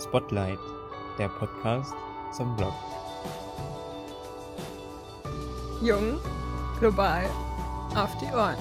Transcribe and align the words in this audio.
Spotlight, 0.00 0.58
der 1.18 1.28
Podcast 1.28 1.92
zum 2.32 2.56
Blog. 2.56 2.72
Jung, 5.82 6.18
global, 6.78 7.26
auf 7.94 8.16
die 8.16 8.26
Ohren. 8.26 8.56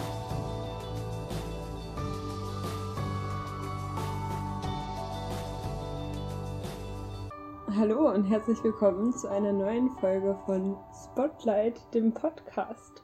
Hallo 7.77 8.11
und 8.13 8.25
herzlich 8.25 8.61
willkommen 8.61 9.13
zu 9.13 9.29
einer 9.29 9.53
neuen 9.53 9.89
Folge 9.91 10.37
von 10.45 10.75
Spotlight, 11.05 11.81
dem 11.93 12.13
Podcast. 12.13 13.01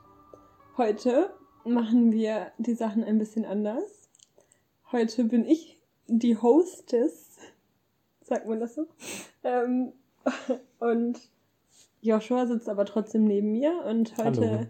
Heute 0.76 1.34
machen 1.64 2.12
wir 2.12 2.52
die 2.58 2.76
Sachen 2.76 3.06
ein 3.06 3.18
bisschen 3.18 3.46
anders. 3.46 4.10
Heute 4.92 5.24
bin 5.24 5.46
ich 5.46 5.80
die 6.08 6.38
Hostess, 6.38 7.25
sagt 8.26 8.48
man 8.48 8.60
das 8.60 8.76
so? 8.76 8.88
Ähm, 9.44 9.94
und 10.80 11.20
Joshua 12.02 12.46
sitzt 12.46 12.70
aber 12.70 12.86
trotzdem 12.86 13.26
neben 13.26 13.52
mir 13.52 13.84
und 13.88 14.18
heute 14.18 14.50
Hallo. 14.50 14.68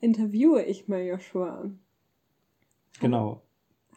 interviewe 0.00 0.62
ich 0.62 0.88
mal 0.88 1.02
Joshua. 1.02 1.70
Genau. 3.00 3.42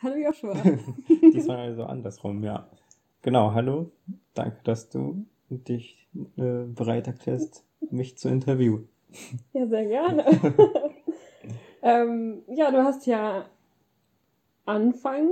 Hallo 0.01 0.15
Joshua. 0.15 0.55
Diesmal 1.33 1.57
also 1.57 1.83
andersrum, 1.83 2.43
ja. 2.43 2.69
Genau, 3.21 3.53
hallo. 3.53 3.91
Danke, 4.33 4.57
dass 4.63 4.89
du 4.89 5.25
dich 5.49 6.07
äh, 6.37 6.65
bereit 6.65 7.07
erklärst, 7.07 7.63
mich 7.89 8.17
zu 8.17 8.29
interviewen. 8.29 8.87
Ja, 9.53 9.67
sehr 9.67 9.85
gerne. 9.85 10.25
ähm, 11.81 12.43
ja, 12.47 12.71
du 12.71 12.83
hast 12.83 13.05
ja 13.05 13.45
Anfang 14.65 15.31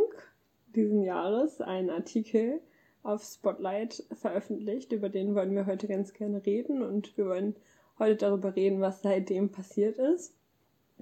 diesen 0.75 1.03
Jahres 1.03 1.61
einen 1.61 1.89
Artikel 1.89 2.61
auf 3.03 3.23
Spotlight 3.23 4.03
veröffentlicht, 4.13 4.91
über 4.91 5.09
den 5.09 5.35
wollen 5.35 5.55
wir 5.55 5.65
heute 5.65 5.87
ganz 5.87 6.13
gerne 6.13 6.45
reden 6.45 6.81
und 6.81 7.15
wir 7.17 7.27
wollen 7.27 7.55
heute 7.99 8.15
darüber 8.15 8.55
reden, 8.55 8.81
was 8.81 9.01
seitdem 9.01 9.49
passiert 9.49 9.97
ist. 9.97 10.33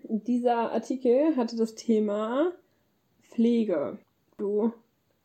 Dieser 0.03 0.71
Artikel 0.71 1.35
hatte 1.37 1.55
das 1.57 1.75
Thema 1.75 2.51
Pflege. 3.29 3.97
Du 4.37 4.73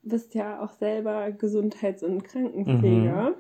bist 0.03 0.35
ja 0.35 0.63
auch 0.63 0.73
selber 0.73 1.33
Gesundheits- 1.33 2.03
und 2.03 2.23
Krankenpfleger. 2.25 3.35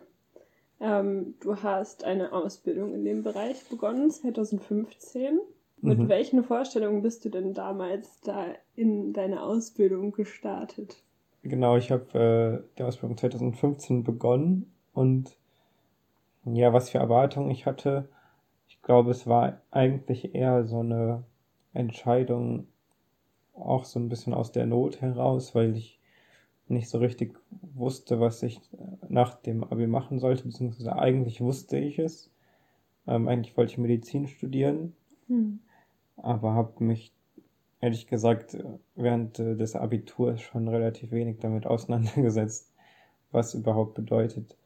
Ähm, 0.80 1.34
du 1.40 1.62
hast 1.62 2.04
eine 2.04 2.32
Ausbildung 2.32 2.94
in 2.94 3.04
dem 3.04 3.22
Bereich 3.22 3.64
begonnen, 3.68 4.10
2015. 4.10 5.38
Mit 5.82 5.98
Mhm. 5.98 6.08
welchen 6.08 6.42
Vorstellungen 6.42 7.02
bist 7.02 7.24
du 7.24 7.28
denn 7.28 7.52
damals 7.54 8.20
da 8.22 8.46
in 8.74 9.12
deine 9.12 9.42
Ausbildung 9.42 10.12
gestartet? 10.12 10.96
Genau, 11.48 11.76
ich 11.76 11.92
habe 11.92 12.64
äh, 12.66 12.76
die 12.76 12.82
Ausbildung 12.82 13.16
2015 13.16 14.02
begonnen 14.02 14.72
und 14.92 15.38
ja, 16.44 16.72
was 16.72 16.90
für 16.90 16.98
Erwartungen 16.98 17.50
ich 17.50 17.66
hatte, 17.66 18.08
ich 18.68 18.82
glaube, 18.82 19.10
es 19.12 19.26
war 19.26 19.60
eigentlich 19.70 20.34
eher 20.34 20.64
so 20.64 20.80
eine 20.80 21.24
Entscheidung, 21.74 22.66
auch 23.54 23.84
so 23.84 24.00
ein 24.00 24.08
bisschen 24.08 24.34
aus 24.34 24.52
der 24.52 24.66
Not 24.66 25.00
heraus, 25.00 25.54
weil 25.54 25.76
ich 25.76 26.00
nicht 26.68 26.88
so 26.88 26.98
richtig 26.98 27.38
wusste, 27.74 28.20
was 28.20 28.42
ich 28.42 28.60
nach 29.08 29.36
dem 29.36 29.64
Abi 29.64 29.86
machen 29.86 30.18
sollte, 30.18 30.44
beziehungsweise 30.44 30.96
eigentlich 30.96 31.40
wusste 31.40 31.78
ich 31.78 31.98
es. 31.98 32.30
Ähm, 33.06 33.28
eigentlich 33.28 33.56
wollte 33.56 33.72
ich 33.72 33.78
Medizin 33.78 34.28
studieren, 34.28 34.94
Hm. 35.28 35.60
aber 36.16 36.54
habe 36.54 36.84
mich 36.84 37.12
ehrlich 37.80 38.06
gesagt 38.06 38.56
während 38.94 39.38
äh, 39.38 39.56
des 39.56 39.76
Abiturs 39.76 40.40
schon 40.40 40.68
relativ 40.68 41.12
wenig 41.12 41.38
damit 41.40 41.66
auseinandergesetzt, 41.66 42.72
was 43.32 43.54
überhaupt 43.54 43.94
bedeutet. 43.94 44.56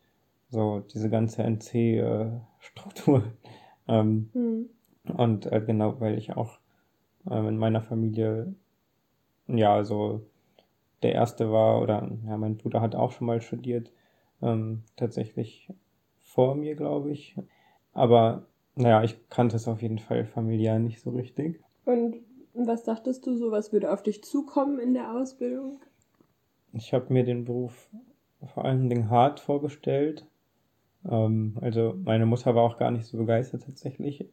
So 0.51 0.81
diese 0.81 1.11
ganze 1.11 1.43
NC-Struktur. 1.45 3.25
ähm, 3.89 4.31
Hm. 4.35 4.71
und 5.17 5.47
äh, 5.47 5.63
genau, 5.65 6.01
weil 6.01 6.19
ich 6.19 6.37
auch 6.37 6.59
ähm, 7.31 7.49
in 7.49 7.59
meiner 7.59 7.83
Familie, 7.83 8.55
ja, 9.49 9.85
so 9.85 10.23
der 11.03 11.13
erste 11.15 11.51
war, 11.53 11.83
oder 11.83 12.11
ja, 12.27 12.37
mein 12.37 12.57
Bruder 12.57 12.81
hat 12.81 12.95
auch 12.95 13.13
schon 13.13 13.27
mal 13.27 13.41
studiert, 13.41 13.93
ähm, 14.43 14.85
tatsächlich 14.97 15.69
vor 16.19 16.55
mir, 16.55 16.77
glaube 16.77 17.11
ich. 17.13 17.37
Aber 17.93 18.47
naja, 18.77 19.03
ich 19.05 19.17
kannte 19.31 19.57
es 19.57 19.69
auf 19.69 19.83
jeden 19.83 19.99
Fall 19.99 20.27
familiär 20.27 20.79
nicht 20.79 21.01
so 21.01 21.11
richtig. 21.11 21.61
Und 21.85 22.17
was 22.55 22.85
dachtest 22.85 23.27
du 23.27 23.37
so, 23.37 23.51
was 23.51 23.73
würde 23.73 23.93
auf 23.93 24.03
dich 24.03 24.23
zukommen 24.25 24.79
in 24.79 24.95
der 24.95 25.15
Ausbildung? 25.15 25.81
Ich 26.73 26.93
habe 26.93 27.13
mir 27.13 27.25
den 27.25 27.45
Beruf 27.45 27.89
vor 28.55 28.65
allen 28.65 28.89
Dingen 28.89 29.11
hart 29.11 29.41
vorgestellt. 29.41 30.27
Ähm, 31.09 31.57
also 31.61 31.95
meine 32.05 32.27
Mutter 32.27 32.55
war 32.55 32.63
auch 32.63 32.79
gar 32.79 32.91
nicht 32.91 33.07
so 33.07 33.19
begeistert 33.19 33.65
tatsächlich, 33.65 34.27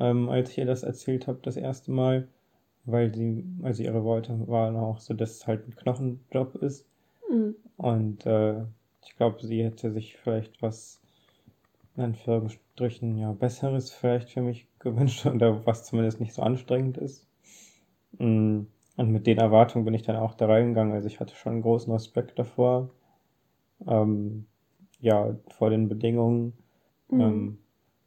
ähm, 0.00 0.28
als 0.28 0.50
ich 0.50 0.58
ihr 0.58 0.66
das 0.66 0.82
erzählt 0.82 1.26
habe 1.26 1.38
das 1.42 1.56
erste 1.56 1.90
Mal, 1.90 2.28
weil 2.84 3.14
sie, 3.14 3.44
also 3.62 3.82
ihre 3.82 4.04
Worte 4.04 4.46
waren 4.48 4.76
auch 4.76 4.98
so, 4.98 5.14
dass 5.14 5.32
es 5.32 5.46
halt 5.46 5.66
ein 5.66 5.76
Knochenjob 5.76 6.56
ist. 6.56 6.86
Hm. 7.28 7.54
Und 7.76 8.26
äh, 8.26 8.62
ich 9.04 9.16
glaube, 9.16 9.44
sie 9.44 9.64
hätte 9.64 9.92
sich 9.92 10.16
vielleicht 10.16 10.62
was 10.62 11.00
in 11.96 12.04
Anführungsstrichen 12.04 13.18
ja 13.18 13.32
Besseres 13.32 13.90
vielleicht 13.90 14.30
für 14.30 14.40
mich 14.40 14.66
gewünscht 14.78 15.26
oder 15.26 15.66
was 15.66 15.84
zumindest 15.84 16.20
nicht 16.20 16.32
so 16.32 16.42
anstrengend 16.42 16.96
ist. 16.96 17.27
Mm, 18.12 18.62
Und 18.96 19.10
mit 19.12 19.26
den 19.26 19.38
Erwartungen 19.38 19.84
bin 19.84 19.94
ich 19.94 20.02
dann 20.02 20.16
auch 20.16 20.34
da 20.34 20.46
reingegangen. 20.46 20.92
Also 20.94 21.06
ich 21.06 21.20
hatte 21.20 21.34
schon 21.34 21.52
einen 21.54 21.62
großen 21.62 21.92
Respekt 21.92 22.38
davor. 22.38 22.90
Ähm, 23.86 24.46
ja, 25.00 25.36
vor 25.48 25.70
den 25.70 25.88
Bedingungen. 25.88 26.54
Hm. 27.10 27.20
Ähm, 27.20 27.58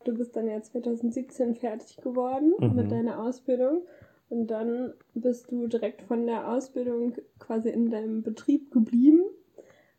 Du 0.04 0.16
bist 0.18 0.36
dann 0.36 0.48
ja 0.48 0.60
2017 0.62 1.56
fertig 1.56 1.98
geworden 1.98 2.54
Mhm. 2.60 2.76
mit 2.76 2.92
deiner 2.92 3.22
Ausbildung 3.24 3.84
und 4.30 4.48
dann 4.48 4.94
bist 5.14 5.52
du 5.52 5.68
direkt 5.68 6.02
von 6.04 6.26
der 6.26 6.52
Ausbildung 6.52 7.14
quasi 7.40 7.70
in 7.70 7.92
deinem 7.92 8.24
Betrieb 8.24 8.72
geblieben, 8.72 9.22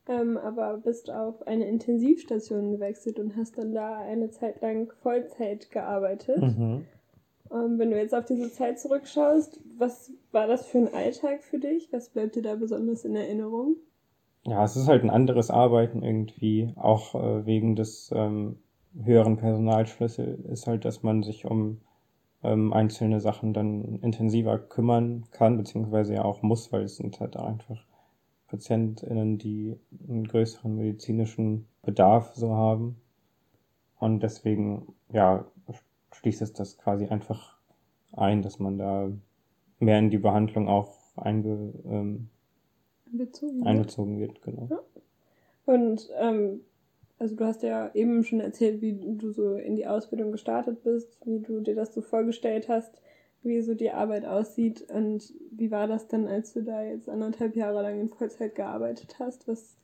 ähm, 0.09 0.37
aber 0.39 0.79
bist 0.79 1.11
auf 1.11 1.47
eine 1.47 1.69
Intensivstation 1.69 2.73
gewechselt 2.73 3.21
und 3.21 3.37
hast 3.37 3.59
dann 3.59 3.73
da 3.75 3.99
eine 3.99 4.31
Zeit 4.31 4.61
lang 4.61 4.93
Vollzeit 5.03 5.71
gearbeitet. 5.71 6.59
mhm. 6.59 6.87
Ähm, 7.53 7.79
wenn 7.79 7.91
du 7.91 7.97
jetzt 7.97 8.15
auf 8.15 8.25
diese 8.25 8.51
Zeit 8.51 8.81
zurückschaust, 8.81 9.61
was 9.79 10.13
war 10.31 10.47
das 10.47 10.67
für 10.67 10.79
ein 10.79 10.95
Alltag 10.95 11.43
für 11.43 11.59
dich? 11.59 11.93
Was 11.93 12.09
bleibt 12.09 12.37
dir 12.37 12.43
da 12.43 12.55
besonders 12.55 13.05
in 13.05 13.15
Erinnerung? 13.15 13.77
Ja, 14.45 14.65
es 14.65 14.77
ist 14.77 14.89
halt 14.89 15.05
ein 15.05 15.11
anderes 15.11 15.51
Arbeiten 15.51 16.03
irgendwie, 16.03 16.73
auch 16.77 17.15
äh, 17.15 17.47
wegen 17.47 17.77
des 17.77 18.11
ähm, 18.15 18.59
höheren 19.01 19.37
Personalschlüssel 19.37 20.45
ist 20.51 20.67
halt, 20.67 20.85
dass 20.85 21.03
man 21.03 21.23
sich 21.23 21.45
um 21.45 21.81
ähm, 22.43 22.73
einzelne 22.73 23.21
Sachen 23.21 23.55
dann 23.55 24.01
intensiver 24.01 24.59
kümmern 24.59 25.25
kann, 25.31 25.57
beziehungsweise 25.57 26.15
ja 26.15 26.25
auch 26.25 26.43
muss, 26.43 26.73
weil 26.73 26.83
es 26.83 26.97
sind 26.97 27.21
halt 27.21 27.37
einfach 27.37 27.85
PatientInnen, 28.49 29.39
die 29.39 29.79
einen 30.09 30.27
größeren 30.27 30.75
medizinischen 30.75 31.69
Bedarf 31.83 32.35
so 32.35 32.55
haben. 32.55 33.01
Und 33.99 34.23
deswegen, 34.23 34.95
ja, 35.13 35.45
schließt 36.13 36.43
es 36.43 36.53
das 36.53 36.79
quasi 36.79 37.07
einfach 37.07 37.59
ein, 38.13 38.43
dass 38.43 38.59
man 38.59 38.79
da 38.79 39.11
mehr 39.79 39.99
in 39.99 40.11
die 40.11 40.19
Behandlung 40.19 40.69
auch 40.69 40.95
einge, 41.17 41.73
ähm, 41.85 42.29
Bezogen. 43.07 43.67
einbezogen 43.67 44.19
wird, 44.21 44.41
genau. 44.43 44.69
Und 45.67 46.09
ähm, 46.19 46.61
also 47.19 47.37
du 47.37 47.45
hast 47.45 47.63
ja 47.63 47.91
eben 47.95 48.25
schon 48.25 48.41
erzählt, 48.41 48.81
wie 48.81 48.95
du 49.17 49.31
so 49.31 49.55
in 49.55 49.77
die 49.77 49.87
Ausbildung 49.87 50.33
gestartet 50.33 50.83
bist, 50.83 51.19
wie 51.25 51.41
du 51.41 51.61
dir 51.61 51.75
das 51.75 51.95
so 51.95 52.01
vorgestellt 52.01 52.69
hast, 52.69 53.01
wie 53.43 53.61
so 53.61 53.75
die 53.75 53.91
Arbeit 53.91 54.25
aussieht 54.25 54.83
und 54.91 55.33
wie 55.51 55.71
war 55.71 55.87
das 55.87 56.09
dann, 56.09 56.27
als 56.27 56.53
du 56.53 56.63
da 56.63 56.83
jetzt 56.83 57.09
anderthalb 57.09 57.55
Jahre 57.57 57.83
lang 57.83 58.01
in 58.01 58.09
Vollzeit 58.09 58.55
gearbeitet 58.55 59.17
hast? 59.19 59.47
Was 59.47 59.77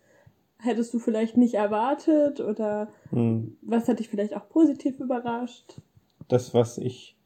hättest 0.61 0.93
du 0.95 0.99
vielleicht 0.99 1.37
nicht 1.37 1.55
erwartet 1.55 2.41
oder 2.41 2.89
Hm. 3.11 3.57
was 3.63 3.89
hat 3.89 3.99
dich 4.01 4.09
vielleicht 4.09 4.35
auch 4.35 4.49
positiv 4.49 4.99
überrascht? 5.01 5.81
Das, 6.29 6.55
was 6.55 6.79
ich 6.79 7.17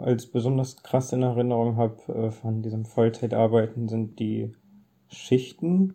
als 0.00 0.26
besonders 0.26 0.82
krass 0.82 1.12
in 1.12 1.22
Erinnerung 1.22 1.76
habe 1.76 2.12
äh, 2.12 2.30
von 2.30 2.62
diesem 2.62 2.84
Vollzeitarbeiten, 2.84 3.88
sind 3.88 4.18
die 4.18 4.52
Schichten. 5.08 5.94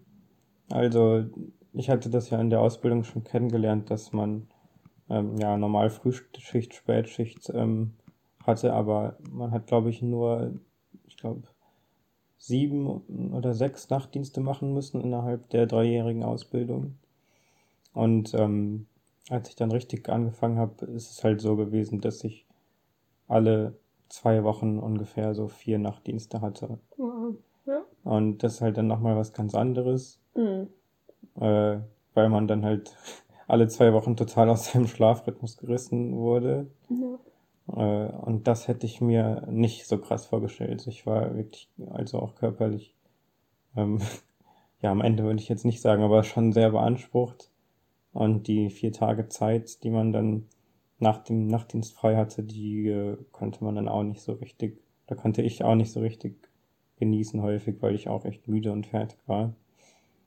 Also 0.72 1.26
ich 1.74 1.90
hatte 1.90 2.10
das 2.10 2.30
ja 2.30 2.40
in 2.40 2.50
der 2.50 2.62
Ausbildung 2.62 3.04
schon 3.04 3.24
kennengelernt, 3.24 3.90
dass 3.92 4.14
man 4.14 4.48
ähm, 5.10 5.38
ja 5.38 5.58
normal 5.58 5.90
Frühschicht, 5.90 6.74
Spätschicht 6.74 7.52
ähm, 7.54 7.94
hatte, 8.44 8.74
aber 8.74 9.18
man 9.30 9.52
hat, 9.52 9.68
glaube 9.68 9.90
ich, 9.90 10.02
nur, 10.02 10.54
ich 11.06 11.18
glaube, 11.18 11.44
sieben 12.38 12.88
oder 13.32 13.54
sechs 13.54 13.90
Nachtdienste 13.90 14.42
machen 14.42 14.74
müssen 14.74 15.00
innerhalb 15.02 15.50
der 15.50 15.66
dreijährigen 15.66 16.24
Ausbildung. 16.24 16.96
Und 17.94 18.34
ähm, 18.34 18.88
als 19.30 19.50
ich 19.50 19.56
dann 19.56 19.72
richtig 19.72 20.10
angefangen 20.10 20.58
habe, 20.58 20.86
ist 20.86 21.12
es 21.12 21.24
halt 21.24 21.42
so 21.42 21.56
gewesen, 21.56 22.02
dass 22.02 22.24
ich 22.24 22.46
alle 23.28 23.78
zwei 24.10 24.44
Wochen 24.44 24.80
ungefähr 24.80 25.34
so 25.34 25.48
vier 25.48 25.80
Nachtdienste 25.80 26.42
hatte. 26.42 26.80
Wow. 26.98 27.36
Ja. 27.66 27.84
Und 28.04 28.44
das 28.44 28.56
ist 28.56 28.62
halt 28.62 28.78
dann 28.78 28.88
nochmal 28.88 29.16
was 29.16 29.34
ganz 29.34 29.56
anderes. 29.56 30.20
Mhm. 30.36 30.68
Äh, 31.40 31.80
weil 32.14 32.30
man 32.30 32.48
dann 32.48 32.64
halt 32.64 32.96
alle 33.48 33.68
zwei 33.68 33.94
Wochen 33.94 34.16
total 34.16 34.50
aus 34.50 34.72
seinem 34.72 34.88
Schlafrhythmus 34.88 35.58
gerissen 35.58 36.16
wurde. 36.16 36.68
Ja. 36.90 38.06
Äh, 38.06 38.12
und 38.12 38.48
das 38.48 38.68
hätte 38.68 38.86
ich 38.86 39.02
mir 39.02 39.48
nicht 39.50 39.88
so 39.88 39.98
krass 39.98 40.26
vorgestellt. 40.26 40.86
Ich 40.88 41.06
war 41.06 41.36
wirklich, 41.36 41.70
also 41.92 42.20
auch 42.20 42.36
körperlich, 42.36 42.96
ähm, 43.76 44.00
ja, 44.82 44.92
am 44.92 45.02
Ende 45.02 45.24
würde 45.24 45.40
ich 45.40 45.50
jetzt 45.50 45.66
nicht 45.66 45.82
sagen, 45.82 46.04
aber 46.04 46.24
schon 46.24 46.52
sehr 46.52 46.72
beansprucht. 46.72 47.50
Und 48.14 48.48
die 48.48 48.70
vier 48.70 48.92
Tage 48.92 49.28
Zeit, 49.28 49.84
die 49.84 49.90
man 49.90 50.14
dann 50.14 50.46
nach 51.00 51.24
dem 51.24 51.48
Nachtdienst 51.48 51.94
frei 51.94 52.16
hatte, 52.16 52.44
die 52.44 52.88
äh, 52.88 53.18
konnte 53.32 53.64
man 53.64 53.76
dann 53.76 53.88
auch 53.88 54.04
nicht 54.04 54.22
so 54.22 54.34
richtig, 54.34 54.82
da 55.08 55.16
konnte 55.16 55.42
ich 55.42 55.64
auch 55.64 55.76
nicht 55.76 55.92
so 55.92 56.00
richtig 56.00 56.36
genießen 56.98 57.42
häufig, 57.42 57.82
weil 57.82 57.96
ich 57.96 58.08
auch 58.08 58.26
echt 58.26 58.48
müde 58.48 58.72
und 58.72 58.88
fertig 58.88 59.20
war. 59.28 59.54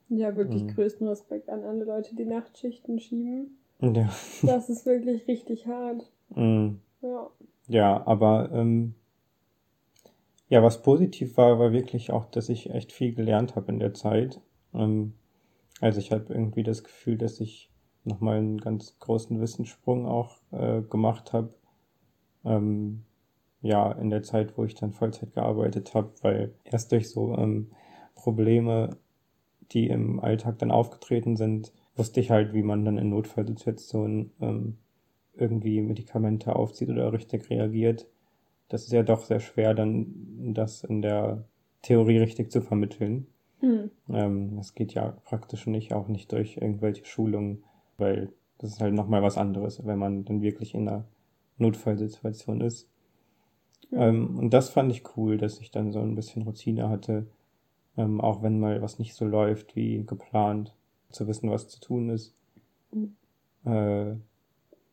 Ja, 0.09 0.35
wirklich 0.35 0.63
mhm. 0.63 0.67
größten 0.69 1.07
Respekt 1.07 1.49
an 1.49 1.63
alle 1.63 1.83
Leute, 1.83 2.15
die 2.15 2.25
Nachtschichten 2.25 2.99
schieben. 2.99 3.57
Ja. 3.81 4.09
Das 4.41 4.69
ist 4.69 4.85
wirklich 4.85 5.27
richtig 5.27 5.67
hart. 5.67 6.09
Mhm. 6.35 6.79
Ja. 7.01 7.29
Ja, 7.67 8.07
aber 8.07 8.49
ähm, 8.53 8.95
ja, 10.49 10.63
was 10.63 10.81
positiv 10.81 11.35
war, 11.37 11.59
war 11.59 11.73
wirklich 11.73 12.11
auch, 12.11 12.25
dass 12.25 12.47
ich 12.49 12.69
echt 12.69 12.91
viel 12.91 13.13
gelernt 13.13 13.55
habe 13.55 13.71
in 13.71 13.79
der 13.79 13.93
Zeit. 13.93 14.39
Ähm, 14.73 15.13
also 15.81 15.99
ich 15.99 16.11
habe 16.11 16.33
irgendwie 16.33 16.63
das 16.63 16.83
Gefühl, 16.83 17.17
dass 17.17 17.39
ich 17.41 17.69
nochmal 18.07 18.37
einen 18.37 18.59
ganz 18.59 18.97
großen 18.99 19.39
Wissenssprung 19.39 20.05
auch 20.05 20.37
äh, 20.51 20.81
gemacht 20.81 21.33
habe. 21.33 21.53
Ähm, 22.45 23.03
ja, 23.61 23.91
in 23.91 24.09
der 24.09 24.23
Zeit, 24.23 24.57
wo 24.57 24.63
ich 24.63 24.75
dann 24.75 24.93
Vollzeit 24.93 25.33
gearbeitet 25.33 25.93
habe, 25.93 26.11
weil 26.21 26.53
erst 26.63 26.91
durch 26.91 27.09
so 27.09 27.35
ähm, 27.35 27.71
Probleme, 28.15 28.97
die 29.71 29.87
im 29.87 30.19
Alltag 30.19 30.59
dann 30.59 30.71
aufgetreten 30.71 31.35
sind, 31.35 31.73
wusste 31.95 32.19
ich 32.19 32.31
halt, 32.31 32.53
wie 32.53 32.63
man 32.63 32.85
dann 32.85 32.97
in 32.97 33.09
Notfallsituationen 33.09 34.31
ähm, 34.39 34.77
irgendwie 35.33 35.81
Medikamente 35.81 36.55
aufzieht 36.55 36.89
oder 36.89 37.11
richtig 37.11 37.49
reagiert. 37.49 38.07
Das 38.69 38.83
ist 38.83 38.91
ja 38.91 39.03
doch 39.03 39.23
sehr 39.23 39.39
schwer, 39.39 39.73
dann 39.73 40.53
das 40.53 40.83
in 40.83 41.01
der 41.01 41.45
Theorie 41.81 42.17
richtig 42.17 42.51
zu 42.51 42.61
vermitteln. 42.61 43.27
Mhm. 43.61 43.91
Ähm, 44.09 44.55
das 44.57 44.75
geht 44.75 44.93
ja 44.93 45.17
praktisch 45.25 45.67
nicht, 45.67 45.93
auch 45.93 46.07
nicht 46.07 46.31
durch 46.31 46.57
irgendwelche 46.57 47.05
Schulungen, 47.05 47.63
weil 47.97 48.31
das 48.57 48.71
ist 48.71 48.81
halt 48.81 48.93
nochmal 48.93 49.21
was 49.21 49.37
anderes, 49.37 49.85
wenn 49.85 49.99
man 49.99 50.25
dann 50.25 50.41
wirklich 50.41 50.73
in 50.73 50.87
einer 50.87 51.05
Notfallsituation 51.57 52.61
ist. 52.61 52.89
Ähm, 53.91 54.37
und 54.37 54.51
das 54.51 54.69
fand 54.69 54.91
ich 54.91 55.03
cool, 55.15 55.37
dass 55.37 55.59
ich 55.59 55.71
dann 55.71 55.91
so 55.91 55.99
ein 55.99 56.15
bisschen 56.15 56.43
Routine 56.43 56.89
hatte, 56.89 57.27
ähm, 57.97 58.21
auch 58.21 58.43
wenn 58.43 58.59
mal 58.59 58.81
was 58.81 58.99
nicht 58.99 59.15
so 59.15 59.25
läuft 59.25 59.75
wie 59.75 60.03
geplant, 60.05 60.73
zu 61.09 61.27
wissen, 61.27 61.49
was 61.49 61.67
zu 61.67 61.79
tun 61.79 62.09
ist. 62.09 62.35
Mhm. 62.91 63.15
Äh, 63.65 64.15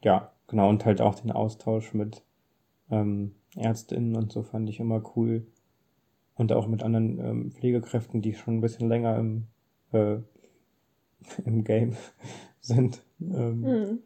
ja, 0.02 0.32
genau, 0.46 0.68
und 0.68 0.84
halt 0.84 1.00
auch 1.00 1.14
den 1.16 1.32
Austausch 1.32 1.94
mit 1.94 2.22
ähm, 2.90 3.34
Ärztinnen 3.56 4.16
und 4.16 4.32
so 4.32 4.42
fand 4.42 4.68
ich 4.68 4.80
immer 4.80 5.02
cool. 5.16 5.46
Und 6.36 6.52
auch 6.52 6.66
mit 6.66 6.82
anderen 6.82 7.18
ähm, 7.20 7.52
Pflegekräften, 7.52 8.20
die 8.20 8.34
schon 8.34 8.58
ein 8.58 8.60
bisschen 8.60 8.88
länger 8.88 9.16
im, 9.18 9.46
äh, 9.92 10.18
im 11.44 11.64
Game 11.64 11.96
sind. 12.64 13.02
Ähm, 13.20 13.60
mhm. 13.60 13.98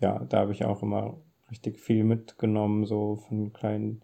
Ja, 0.00 0.24
da 0.28 0.38
habe 0.38 0.52
ich 0.52 0.64
auch 0.64 0.82
immer 0.82 1.16
richtig 1.50 1.78
viel 1.78 2.04
mitgenommen, 2.04 2.84
so 2.84 3.16
von 3.16 3.52
kleinen, 3.52 4.02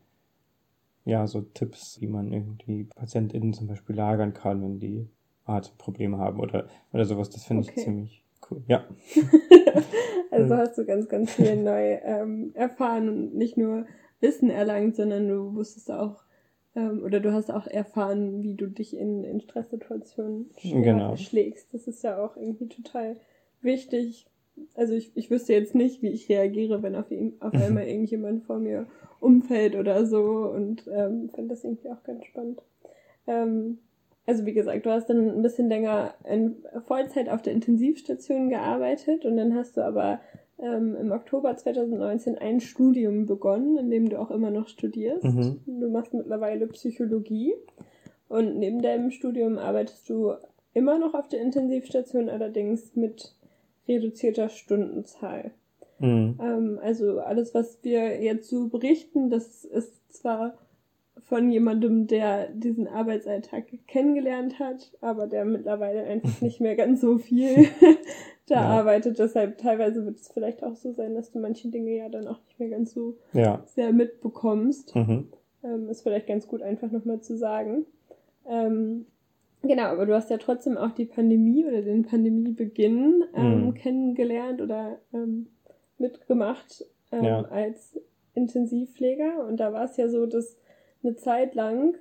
ja, 1.05 1.27
so 1.27 1.41
Tipps, 1.41 2.01
wie 2.01 2.07
man 2.07 2.33
irgendwie 2.33 2.85
PatientInnen 2.85 3.53
zum 3.53 3.67
Beispiel 3.67 3.97
lagern 3.97 4.35
kann, 4.35 4.63
wenn 4.63 4.79
die 4.79 5.09
Atemprobleme 5.45 6.19
haben 6.19 6.41
oder, 6.41 6.69
oder 6.93 7.05
sowas. 7.05 7.31
Das 7.31 7.45
finde 7.45 7.65
okay. 7.65 7.73
ich 7.77 7.85
ziemlich 7.85 8.25
cool. 8.51 8.63
Ja. 8.67 8.85
also 10.31 10.57
hast 10.57 10.79
du 10.79 10.85
ganz, 10.85 11.09
ganz 11.09 11.33
viel 11.33 11.57
neu 11.57 11.99
ähm, 12.05 12.53
erfahren 12.55 13.09
und 13.09 13.35
nicht 13.35 13.57
nur 13.57 13.87
Wissen 14.21 14.51
erlangt, 14.51 14.97
sondern 14.97 15.29
du 15.29 15.55
wusstest 15.55 15.91
auch, 15.91 16.23
ähm, 16.77 17.03
oder 17.03 17.21
du 17.21 17.33
hast 17.33 17.51
auch 17.51 17.67
erfahren, 17.67 18.43
wie 18.43 18.55
du 18.55 18.69
dich 18.69 18.97
in, 18.97 19.25
in 19.25 19.41
Stresssituationen 19.41 20.51
genau. 20.63 21.17
schlägst. 21.17 21.73
Das 21.75 21.89
ist 21.89 22.05
ja 22.05 22.23
auch 22.23 22.37
irgendwie 22.37 22.69
total 22.69 23.17
wichtig. 23.63 24.27
Also 24.75 24.95
ich, 24.95 25.13
ich 25.15 25.31
wüsste 25.31 25.53
jetzt 25.53 25.75
nicht, 25.75 26.03
wie 26.03 26.09
ich 26.09 26.29
reagiere, 26.29 26.83
wenn 26.83 26.97
auf, 26.97 27.11
ihm, 27.11 27.35
auf 27.41 27.55
einmal 27.55 27.87
irgendjemand 27.87 28.45
vor 28.45 28.59
mir 28.59 28.87
umfällt 29.21 29.77
oder 29.77 30.07
so 30.07 30.51
und 30.55 30.87
ähm, 30.93 31.31
finde 31.35 31.55
das 31.55 31.65
irgendwie 31.65 31.91
auch 31.91 32.03
ganz 32.03 32.25
spannend. 32.25 32.63
Ähm, 33.27 33.79
also 34.27 34.47
wie 34.47 34.53
gesagt, 34.53 34.87
du 34.87 34.91
hast 34.91 35.09
dann 35.09 35.31
ein 35.31 35.43
bisschen 35.43 35.69
länger 35.69 36.15
in 36.29 36.57
Vollzeit 36.87 37.29
auf 37.29 37.43
der 37.43 37.53
Intensivstation 37.53 38.49
gearbeitet 38.49 39.25
und 39.25 39.37
dann 39.37 39.55
hast 39.55 39.77
du 39.77 39.85
aber 39.85 40.21
ähm, 40.59 40.95
im 40.95 41.11
Oktober 41.11 41.57
2019 41.57 42.39
ein 42.39 42.61
Studium 42.61 43.27
begonnen, 43.27 43.79
in 43.79 43.91
dem 43.91 44.09
du 44.09 44.21
auch 44.21 44.31
immer 44.31 44.51
noch 44.51 44.69
studierst. 44.69 45.25
Mhm. 45.25 45.61
Du 45.67 45.89
machst 45.89 46.15
mittlerweile 46.15 46.67
Psychologie 46.69 47.55
und 48.29 48.59
neben 48.59 48.83
deinem 48.83 49.11
Studium 49.11 49.59
arbeitest 49.59 50.09
du 50.09 50.35
immer 50.75 50.99
noch 50.99 51.15
auf 51.15 51.29
der 51.29 51.41
Intensivstation, 51.41 52.29
allerdings 52.29 52.95
mit 52.95 53.35
reduzierter 53.91 54.49
Stundenzahl. 54.49 55.53
Mhm. 55.99 56.39
Ähm, 56.43 56.79
also 56.83 57.21
alles, 57.21 57.55
was 57.55 57.79
wir 57.83 58.23
jetzt 58.23 58.49
so 58.49 58.69
berichten, 58.69 59.31
das 59.31 59.65
ist 59.65 60.13
zwar 60.13 60.59
von 61.21 61.51
jemandem, 61.51 62.07
der 62.07 62.49
diesen 62.49 62.89
Arbeitsalltag 62.89 63.67
kennengelernt 63.87 64.59
hat, 64.59 64.93
aber 65.01 65.27
der 65.27 65.45
mittlerweile 65.45 66.03
einfach 66.05 66.41
nicht 66.41 66.61
mehr 66.61 66.75
ganz 66.75 67.01
so 67.01 67.19
viel 67.19 67.69
da 68.47 68.55
ja. 68.55 68.61
arbeitet. 68.63 69.19
Deshalb 69.19 69.59
teilweise 69.59 70.05
wird 70.05 70.17
es 70.17 70.29
vielleicht 70.29 70.63
auch 70.65 70.75
so 70.75 70.93
sein, 70.93 71.15
dass 71.15 71.31
du 71.31 71.39
manche 71.39 71.69
Dinge 71.69 71.97
ja 71.97 72.09
dann 72.09 72.27
auch 72.27 72.41
nicht 72.47 72.59
mehr 72.59 72.71
ganz 72.71 72.93
so 72.93 73.17
ja. 73.33 73.63
sehr 73.67 73.93
mitbekommst. 73.93 74.95
Mhm. 74.97 75.29
Ähm, 75.63 75.89
ist 75.91 76.03
vielleicht 76.03 76.27
ganz 76.27 76.49
gut 76.49 76.63
einfach 76.63 76.91
nochmal 76.91 77.21
zu 77.21 77.37
sagen. 77.37 77.85
Ähm, 78.49 79.07
genau, 79.63 79.85
aber 79.85 80.07
du 80.07 80.15
hast 80.15 80.31
ja 80.31 80.39
trotzdem 80.39 80.77
auch 80.77 80.93
die 80.93 81.05
Pandemie 81.05 81.65
oder 81.65 81.83
den 81.83 82.05
Pandemiebeginn 82.05 83.25
ähm, 83.35 83.67
mhm. 83.67 83.75
kennengelernt 83.75 84.61
oder 84.61 84.99
ähm, 85.13 85.49
mitgemacht 85.99 86.85
ähm, 87.13 87.25
ja. 87.25 87.43
als 87.43 88.01
Intensivpfleger. 88.35 89.47
Und 89.47 89.59
da 89.59 89.73
war 89.73 89.85
es 89.85 89.97
ja 89.97 90.09
so, 90.09 90.27
dass 90.27 90.57
eine 91.03 91.17
Zeit 91.17 91.55
lang 91.55 91.97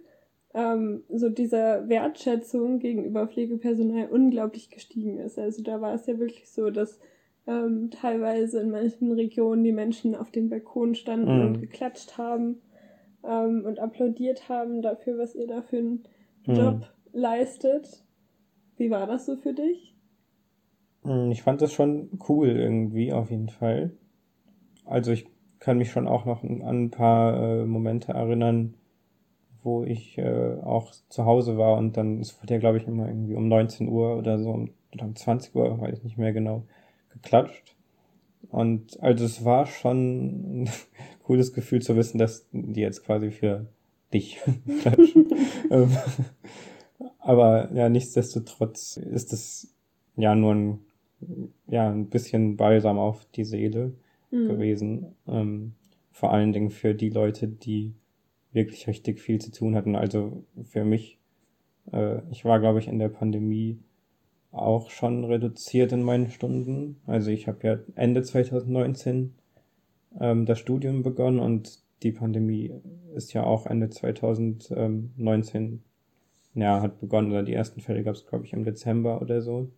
ähm, 0.53 1.03
so 1.09 1.29
diese 1.29 1.83
Wertschätzung 1.87 2.79
gegenüber 2.79 3.27
Pflegepersonal 3.27 4.07
unglaublich 4.09 4.69
gestiegen 4.69 5.19
ist. 5.19 5.37
Also 5.37 5.63
da 5.63 5.81
war 5.81 5.93
es 5.93 6.05
ja 6.07 6.17
wirklich 6.19 6.49
so, 6.49 6.69
dass 6.71 6.99
ähm, 7.47 7.89
teilweise 7.91 8.59
in 8.61 8.71
manchen 8.71 9.11
Regionen 9.11 9.63
die 9.63 9.71
Menschen 9.71 10.15
auf 10.15 10.31
dem 10.31 10.49
Balkon 10.49 10.95
standen 10.95 11.39
mhm. 11.39 11.45
und 11.47 11.61
geklatscht 11.61 12.17
haben 12.17 12.61
ähm, 13.23 13.63
und 13.65 13.79
applaudiert 13.79 14.49
haben 14.49 14.81
dafür, 14.81 15.17
was 15.17 15.35
ihr 15.35 15.47
da 15.47 15.61
für 15.61 15.77
einen 15.77 16.03
mhm. 16.45 16.55
Job 16.55 16.81
leistet. 17.13 18.03
Wie 18.77 18.89
war 18.89 19.07
das 19.07 19.25
so 19.25 19.35
für 19.35 19.53
dich? 19.53 19.95
Mhm, 21.03 21.31
ich 21.31 21.43
fand 21.43 21.61
das 21.61 21.73
schon 21.73 22.19
cool 22.27 22.49
irgendwie, 22.49 23.13
auf 23.13 23.31
jeden 23.31 23.49
Fall. 23.49 23.91
Also 24.85 25.11
ich 25.11 25.27
kann 25.59 25.77
mich 25.77 25.91
schon 25.91 26.07
auch 26.07 26.25
noch 26.25 26.43
an 26.43 26.61
ein 26.61 26.91
paar 26.91 27.61
äh, 27.61 27.65
Momente 27.65 28.13
erinnern, 28.13 28.75
wo 29.61 29.83
ich 29.83 30.17
äh, 30.17 30.55
auch 30.63 30.91
zu 31.09 31.25
Hause 31.25 31.57
war 31.57 31.77
und 31.77 31.97
dann, 31.97 32.19
es 32.19 32.41
wurde 32.41 32.53
ja 32.53 32.59
glaube 32.59 32.77
ich 32.77 32.87
immer 32.87 33.07
irgendwie 33.07 33.35
um 33.35 33.47
19 33.47 33.89
Uhr 33.89 34.17
oder 34.17 34.39
so, 34.39 34.67
oder 34.93 35.05
um 35.05 35.15
20 35.15 35.55
Uhr, 35.55 35.79
weiß 35.79 35.97
ich 35.97 36.03
nicht 36.03 36.17
mehr 36.17 36.33
genau, 36.33 36.63
geklatscht. 37.09 37.75
Und 38.49 39.01
also 39.01 39.25
es 39.25 39.43
war 39.43 39.65
schon 39.65 40.63
ein 40.63 40.69
cooles 41.23 41.53
Gefühl 41.53 41.81
zu 41.81 41.95
wissen, 41.95 42.17
dass 42.17 42.47
die 42.51 42.81
jetzt 42.81 43.03
quasi 43.03 43.31
für 43.31 43.67
dich 44.13 44.39
klatschen. 44.81 45.27
Aber 47.29 47.71
ja, 47.75 47.89
nichtsdestotrotz 47.89 48.97
ist 48.97 49.33
es 49.33 49.71
ja 50.15 50.33
nur 50.33 50.55
ein, 50.55 50.79
ja, 51.67 51.87
ein 51.87 52.09
bisschen 52.09 52.57
Balsam 52.57 52.97
auf 52.97 53.23
die 53.35 53.43
Seele 53.43 53.93
mhm. 54.31 54.47
gewesen. 54.47 55.15
Ähm, 55.27 55.73
vor 56.11 56.33
allen 56.33 56.53
Dingen 56.53 56.71
für 56.71 56.95
die 56.95 57.11
Leute, 57.11 57.47
die 57.47 57.93
wirklich 58.51 58.87
richtig 58.87 59.19
viel 59.19 59.39
zu 59.39 59.51
tun 59.51 59.75
hatten. 59.75 59.95
Also 59.95 60.43
für 60.63 60.83
mich, 60.83 61.19
äh, 61.93 62.19
ich 62.31 62.45
war, 62.45 62.59
glaube 62.59 62.79
ich, 62.79 62.87
in 62.87 62.97
der 62.97 63.09
Pandemie 63.09 63.77
auch 64.51 64.89
schon 64.89 65.23
reduziert 65.23 65.91
in 65.91 66.01
meinen 66.01 66.31
Stunden. 66.31 66.99
Also 67.05 67.29
ich 67.29 67.47
habe 67.47 67.59
ja 67.67 67.77
Ende 67.93 68.23
2019 68.23 69.35
ähm, 70.19 70.47
das 70.47 70.57
Studium 70.57 71.03
begonnen 71.03 71.37
und 71.37 71.77
die 72.01 72.11
Pandemie 72.11 72.73
ist 73.13 73.33
ja 73.33 73.43
auch 73.43 73.67
Ende 73.67 73.91
2019, 73.91 75.83
ja, 76.53 76.81
hat 76.81 76.99
begonnen, 76.99 77.31
oder 77.31 77.43
die 77.43 77.53
ersten 77.53 77.81
Fälle 77.81 78.03
gab 78.03 78.15
es, 78.15 78.25
glaube 78.25 78.45
ich, 78.45 78.53
im 78.53 78.63
Dezember 78.63 79.21
oder 79.21 79.41
so. 79.41 79.69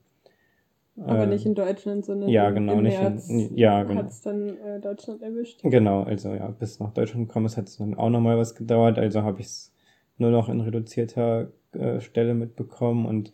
Aber 0.97 1.23
äh, 1.23 1.27
nicht 1.27 1.45
in 1.45 1.55
Deutschland, 1.55 2.05
sondern 2.05 2.29
ja, 2.29 2.49
genau, 2.51 2.73
im 2.73 2.83
nicht 2.83 2.99
März 2.99 3.29
in, 3.29 3.57
ja, 3.57 3.83
genau. 3.83 4.01
hat 4.01 4.09
es 4.09 4.21
dann 4.21 4.57
äh, 4.57 4.79
Deutschland 4.79 5.21
erwischt. 5.21 5.61
Genau, 5.63 6.03
also 6.03 6.33
ja, 6.33 6.47
bis 6.49 6.79
nach 6.79 6.91
Deutschland 6.91 7.27
gekommen 7.27 7.45
ist, 7.45 7.57
hat 7.57 7.67
es 7.67 7.77
dann 7.77 7.95
auch 7.95 8.09
nochmal 8.09 8.37
was 8.37 8.55
gedauert. 8.55 8.99
Also 8.99 9.23
habe 9.23 9.39
ich 9.39 9.47
es 9.47 9.73
nur 10.17 10.31
noch 10.31 10.49
in 10.49 10.61
reduzierter 10.61 11.51
äh, 11.73 12.01
Stelle 12.01 12.33
mitbekommen 12.33 13.05
und 13.05 13.33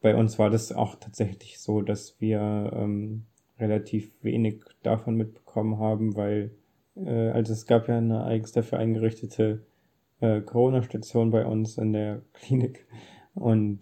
bei 0.00 0.14
uns 0.14 0.38
war 0.38 0.48
das 0.48 0.72
auch 0.72 0.94
tatsächlich 0.94 1.58
so, 1.60 1.82
dass 1.82 2.20
wir 2.20 2.70
ähm, 2.74 3.24
relativ 3.58 4.12
wenig 4.22 4.62
davon 4.82 5.16
mitbekommen 5.16 5.78
haben, 5.78 6.16
weil 6.16 6.52
äh, 6.96 7.30
also 7.30 7.52
es 7.52 7.66
gab 7.66 7.88
ja 7.88 7.98
eine 7.98 8.24
eigens 8.24 8.52
dafür 8.52 8.78
eingerichtete 8.78 9.66
äh, 10.20 10.40
Corona-Station 10.40 11.30
bei 11.30 11.46
uns 11.46 11.78
in 11.78 11.92
der 11.92 12.22
Klinik 12.32 12.86
und 13.34 13.80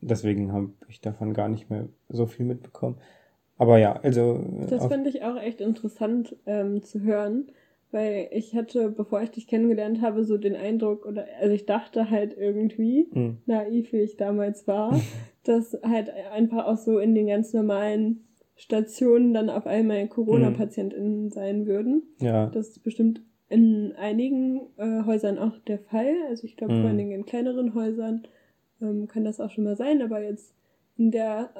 deswegen 0.00 0.52
habe 0.52 0.70
ich 0.88 1.00
davon 1.00 1.34
gar 1.34 1.48
nicht 1.48 1.70
mehr 1.70 1.88
so 2.08 2.26
viel 2.26 2.46
mitbekommen. 2.46 2.96
Aber 3.56 3.78
ja, 3.78 3.98
also. 4.02 4.40
Äh, 4.62 4.66
das 4.66 4.86
fand 4.86 5.06
ich 5.06 5.22
auch 5.22 5.36
echt 5.36 5.60
interessant 5.60 6.36
ähm, 6.46 6.82
zu 6.82 7.02
hören, 7.02 7.50
weil 7.90 8.28
ich 8.32 8.54
hatte, 8.54 8.90
bevor 8.90 9.22
ich 9.22 9.30
dich 9.30 9.46
kennengelernt 9.46 10.02
habe, 10.02 10.24
so 10.24 10.36
den 10.36 10.56
Eindruck, 10.56 11.06
oder 11.06 11.26
also 11.40 11.54
ich 11.54 11.66
dachte 11.66 12.10
halt 12.10 12.36
irgendwie, 12.36 13.08
mhm. 13.12 13.38
naiv 13.46 13.92
wie 13.92 14.00
ich 14.00 14.16
damals 14.16 14.66
war, 14.66 15.00
dass 15.44 15.78
halt 15.82 16.10
einfach 16.32 16.66
auch 16.66 16.78
so 16.78 16.98
in 16.98 17.14
den 17.14 17.28
ganz 17.28 17.52
normalen 17.52 18.24
Stationen 18.56 19.34
dann 19.34 19.50
auf 19.50 19.66
einmal 19.66 20.06
Corona-PatientInnen 20.06 21.30
sein 21.30 21.66
würden. 21.66 22.02
Ja. 22.20 22.46
Das 22.46 22.68
ist 22.68 22.82
bestimmt 22.82 23.22
in 23.54 23.94
einigen 23.96 24.62
äh, 24.76 25.04
Häusern 25.04 25.38
auch 25.38 25.56
der 25.66 25.78
Fall. 25.78 26.14
Also 26.28 26.44
ich 26.44 26.56
glaube, 26.56 26.74
mhm. 26.74 26.80
vor 26.80 26.88
allen 26.88 26.98
Dingen 26.98 27.12
in 27.12 27.24
kleineren 27.24 27.74
Häusern 27.74 28.26
ähm, 28.82 29.06
kann 29.06 29.24
das 29.24 29.40
auch 29.40 29.50
schon 29.50 29.64
mal 29.64 29.76
sein, 29.76 30.02
aber 30.02 30.22
jetzt 30.22 30.54
in 30.96 31.12
der, 31.12 31.50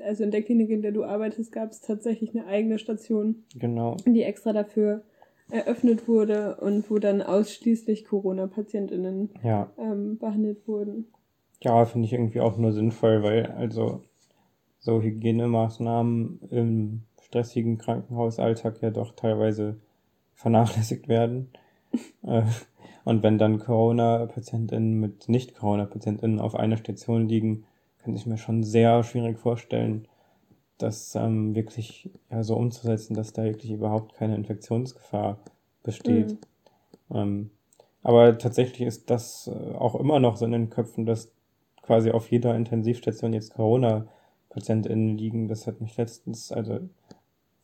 also 0.00 0.24
in 0.24 0.30
der 0.30 0.42
Klinik, 0.42 0.70
in 0.70 0.82
der 0.82 0.92
du 0.92 1.04
arbeitest, 1.04 1.52
gab 1.52 1.70
es 1.70 1.82
tatsächlich 1.82 2.34
eine 2.34 2.46
eigene 2.46 2.78
Station, 2.78 3.44
genau. 3.54 3.96
die 4.06 4.22
extra 4.22 4.52
dafür 4.52 5.02
eröffnet 5.50 6.08
wurde 6.08 6.56
und 6.56 6.90
wo 6.90 6.98
dann 6.98 7.22
ausschließlich 7.22 8.04
Corona-PatientInnen 8.04 9.30
ja. 9.42 9.70
ähm, 9.78 10.16
behandelt 10.18 10.66
wurden. 10.66 11.08
Ja, 11.62 11.84
finde 11.84 12.06
ich 12.06 12.14
irgendwie 12.14 12.40
auch 12.40 12.56
nur 12.56 12.72
sinnvoll, 12.72 13.22
weil 13.22 13.46
also 13.46 14.02
so 14.78 15.02
Hygienemaßnahmen 15.02 16.40
im 16.50 17.02
stressigen 17.20 17.76
Krankenhausalltag 17.76 18.80
ja 18.80 18.90
doch 18.90 19.14
teilweise 19.14 19.80
vernachlässigt 20.40 21.08
werden. 21.08 21.50
Äh, 22.22 22.42
und 23.04 23.24
wenn 23.24 23.38
dann 23.38 23.58
Corona-PatientInnen 23.58 25.00
mit 25.00 25.28
Nicht-Corona-PatientInnen 25.28 26.38
auf 26.38 26.54
einer 26.54 26.76
Station 26.76 27.28
liegen, 27.28 27.64
kann 27.98 28.14
ich 28.14 28.26
mir 28.26 28.36
schon 28.38 28.62
sehr 28.62 29.02
schwierig 29.02 29.40
vorstellen, 29.40 30.06
das 30.78 31.16
ähm, 31.16 31.56
wirklich 31.56 32.10
ja, 32.30 32.44
so 32.44 32.54
umzusetzen, 32.54 33.14
dass 33.14 33.32
da 33.32 33.42
wirklich 33.42 33.72
überhaupt 33.72 34.14
keine 34.14 34.36
Infektionsgefahr 34.36 35.38
besteht. 35.82 36.38
Mhm. 37.08 37.16
Ähm, 37.16 37.50
aber 38.04 38.38
tatsächlich 38.38 38.86
ist 38.86 39.10
das 39.10 39.50
äh, 39.52 39.74
auch 39.74 39.96
immer 39.96 40.20
noch 40.20 40.36
so 40.36 40.44
in 40.44 40.52
den 40.52 40.70
Köpfen, 40.70 41.06
dass 41.06 41.32
quasi 41.82 42.12
auf 42.12 42.30
jeder 42.30 42.54
Intensivstation 42.54 43.32
jetzt 43.32 43.54
Corona-PatientInnen 43.54 45.18
liegen. 45.18 45.48
Das 45.48 45.66
hat 45.66 45.80
mich 45.80 45.96
letztens, 45.96 46.52
also 46.52 46.78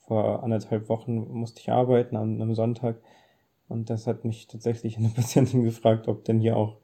vor 0.07 0.43
anderthalb 0.43 0.89
Wochen 0.89 1.17
musste 1.33 1.61
ich 1.61 1.71
arbeiten 1.71 2.17
an 2.17 2.41
einem 2.41 2.55
Sonntag 2.55 3.01
und 3.69 3.91
das 3.91 4.07
hat 4.07 4.25
mich 4.25 4.47
tatsächlich 4.47 4.99
eine 4.99 5.09
Patientin 5.15 5.63
gefragt, 5.63 6.09
ob 6.09 6.25
denn 6.25 6.41
hier 6.41 6.57
auch 6.57 6.77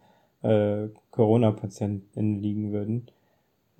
äh, 0.43 0.89
Corona-PatientInnen 1.11 2.41
liegen 2.41 2.73
würden. 2.73 3.07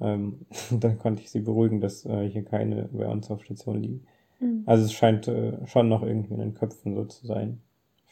Ähm, 0.01 0.47
dann 0.71 0.99
konnte 0.99 1.23
ich 1.23 1.31
sie 1.31 1.41
beruhigen, 1.41 1.81
dass 1.81 2.05
äh, 2.07 2.29
hier 2.29 2.45
keine 2.45 2.89
bei 2.93 3.09
uns 3.09 3.31
auf 3.31 3.45
Station 3.45 3.83
liegen. 3.83 4.07
Mhm. 4.41 4.63
Also 4.67 4.85
es 4.85 4.93
scheint 4.93 5.29
äh, 5.29 5.67
schon 5.67 5.89
noch 5.89 6.03
irgendwie 6.03 6.35
in 6.35 6.41
den 6.41 6.55
Köpfen 6.55 6.95
so 6.95 7.05
zu 7.05 7.27
sein. 7.27 7.61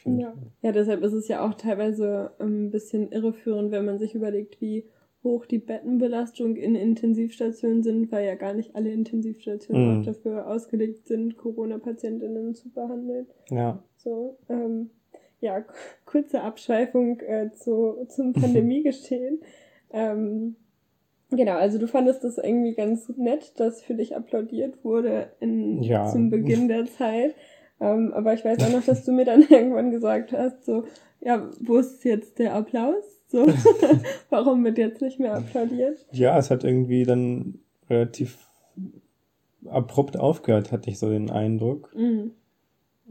Ja. 0.05 0.33
ja, 0.63 0.73
deshalb 0.73 1.03
ist 1.03 1.13
es 1.13 1.29
ja 1.29 1.47
auch 1.47 1.53
teilweise 1.55 2.31
ähm, 2.41 2.67
ein 2.67 2.71
bisschen 2.71 3.13
irreführend, 3.13 3.71
wenn 3.71 3.85
man 3.85 3.99
sich 3.99 4.15
überlegt, 4.15 4.59
wie 4.61 4.87
hoch 5.23 5.47
die 5.47 5.59
Bettenbelastung 5.59 6.57
in 6.57 6.75
Intensivstationen 6.75 7.83
sind, 7.83 8.11
weil 8.11 8.27
ja 8.27 8.35
gar 8.35 8.55
nicht 8.55 8.75
alle 8.75 8.91
Intensivstationen 8.91 9.95
mhm. 9.95 10.01
auch 10.01 10.05
dafür 10.07 10.49
ausgelegt 10.49 11.07
sind, 11.07 11.37
Corona-Patientinnen 11.37 12.55
zu 12.55 12.71
behandeln. 12.71 13.27
Ja. 13.51 13.83
So, 13.97 14.39
ähm, 14.49 14.91
ja, 15.41 15.65
kurze 16.07 16.43
Abschweifung 16.43 17.21
äh, 17.21 17.51
zu, 17.53 18.07
zum 18.09 18.33
Pandemiegeschehen. 18.35 19.41
ähm, 19.93 20.57
Genau, 21.33 21.53
also 21.53 21.79
du 21.79 21.87
fandest 21.87 22.25
das 22.25 22.39
irgendwie 22.39 22.75
ganz 22.75 23.09
nett, 23.17 23.53
dass 23.61 23.83
für 23.83 23.95
dich 23.95 24.17
applaudiert 24.17 24.85
wurde 24.85 25.31
in, 25.39 25.81
ja. 25.83 26.07
zum 26.07 26.29
Beginn 26.29 26.67
der 26.67 26.87
Zeit. 26.87 27.37
Ähm, 27.81 28.13
aber 28.13 28.35
ich 28.35 28.45
weiß 28.45 28.59
auch 28.65 28.73
noch, 28.73 28.85
dass 28.85 29.05
du 29.05 29.13
mir 29.13 29.25
dann 29.25 29.43
irgendwann 29.49 29.91
gesagt 29.91 30.33
hast, 30.33 30.65
so, 30.65 30.85
ja, 31.21 31.49
wo 31.61 31.77
ist 31.77 32.05
jetzt 32.05 32.39
der 32.39 32.55
Applaus? 32.55 33.20
So, 33.31 33.47
warum 34.31 34.65
wird 34.65 34.79
jetzt 34.79 35.01
nicht 35.01 35.21
mehr 35.21 35.35
applaudiert? 35.35 36.05
Ja, 36.11 36.37
es 36.37 36.51
hat 36.51 36.65
irgendwie 36.65 37.05
dann 37.05 37.61
relativ 37.89 38.39
abrupt 39.69 40.19
aufgehört, 40.19 40.73
hatte 40.73 40.91
ich 40.91 40.99
so 40.99 41.09
den 41.09 41.31
Eindruck. 41.31 41.95
Mhm. 41.95 42.33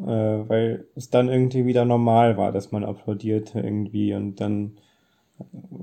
Äh, 0.01 0.05
weil 0.49 0.88
es 0.95 1.09
dann 1.09 1.29
irgendwie 1.29 1.65
wieder 1.65 1.85
normal 1.85 2.38
war, 2.38 2.51
dass 2.51 2.71
man 2.71 2.83
applaudierte 2.83 3.59
irgendwie 3.59 4.13
und 4.13 4.39
dann 4.39 4.77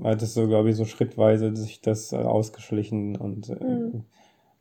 hat 0.03 0.21
es 0.21 0.33
so, 0.33 0.47
glaube 0.47 0.69
ich, 0.69 0.75
so 0.75 0.85
schrittweise 0.85 1.55
sich 1.55 1.81
das 1.81 2.13
ausgeschlichen 2.13 3.15
und 3.15 3.49
äh, 3.49 3.63
mhm. 3.63 4.03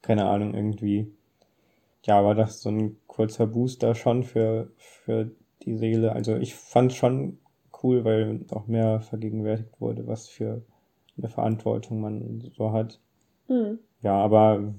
keine 0.03 0.27
Ahnung, 0.27 0.55
irgendwie, 0.55 1.11
ja, 2.05 2.25
war 2.25 2.35
das 2.35 2.63
so 2.63 2.71
ein 2.71 2.97
kurzer 3.07 3.47
Booster 3.47 3.95
schon 3.95 4.25
für, 4.25 4.71
für 4.77 5.31
die 5.63 5.77
Seele. 5.77 6.13
Also 6.13 6.37
ich 6.37 6.55
fand 6.55 6.93
schon 6.93 7.39
cool, 7.83 8.05
weil 8.05 8.41
auch 8.51 8.67
mehr 8.67 9.01
vergegenwärtigt 9.01 9.81
wurde, 9.81 10.07
was 10.07 10.29
für 10.29 10.63
eine 11.19 11.29
Verantwortung 11.29 12.01
man 12.01 12.51
so 12.57 12.73
hat. 12.73 13.01
Mhm. 13.49 13.79
Ja, 14.03 14.15
aber 14.15 14.75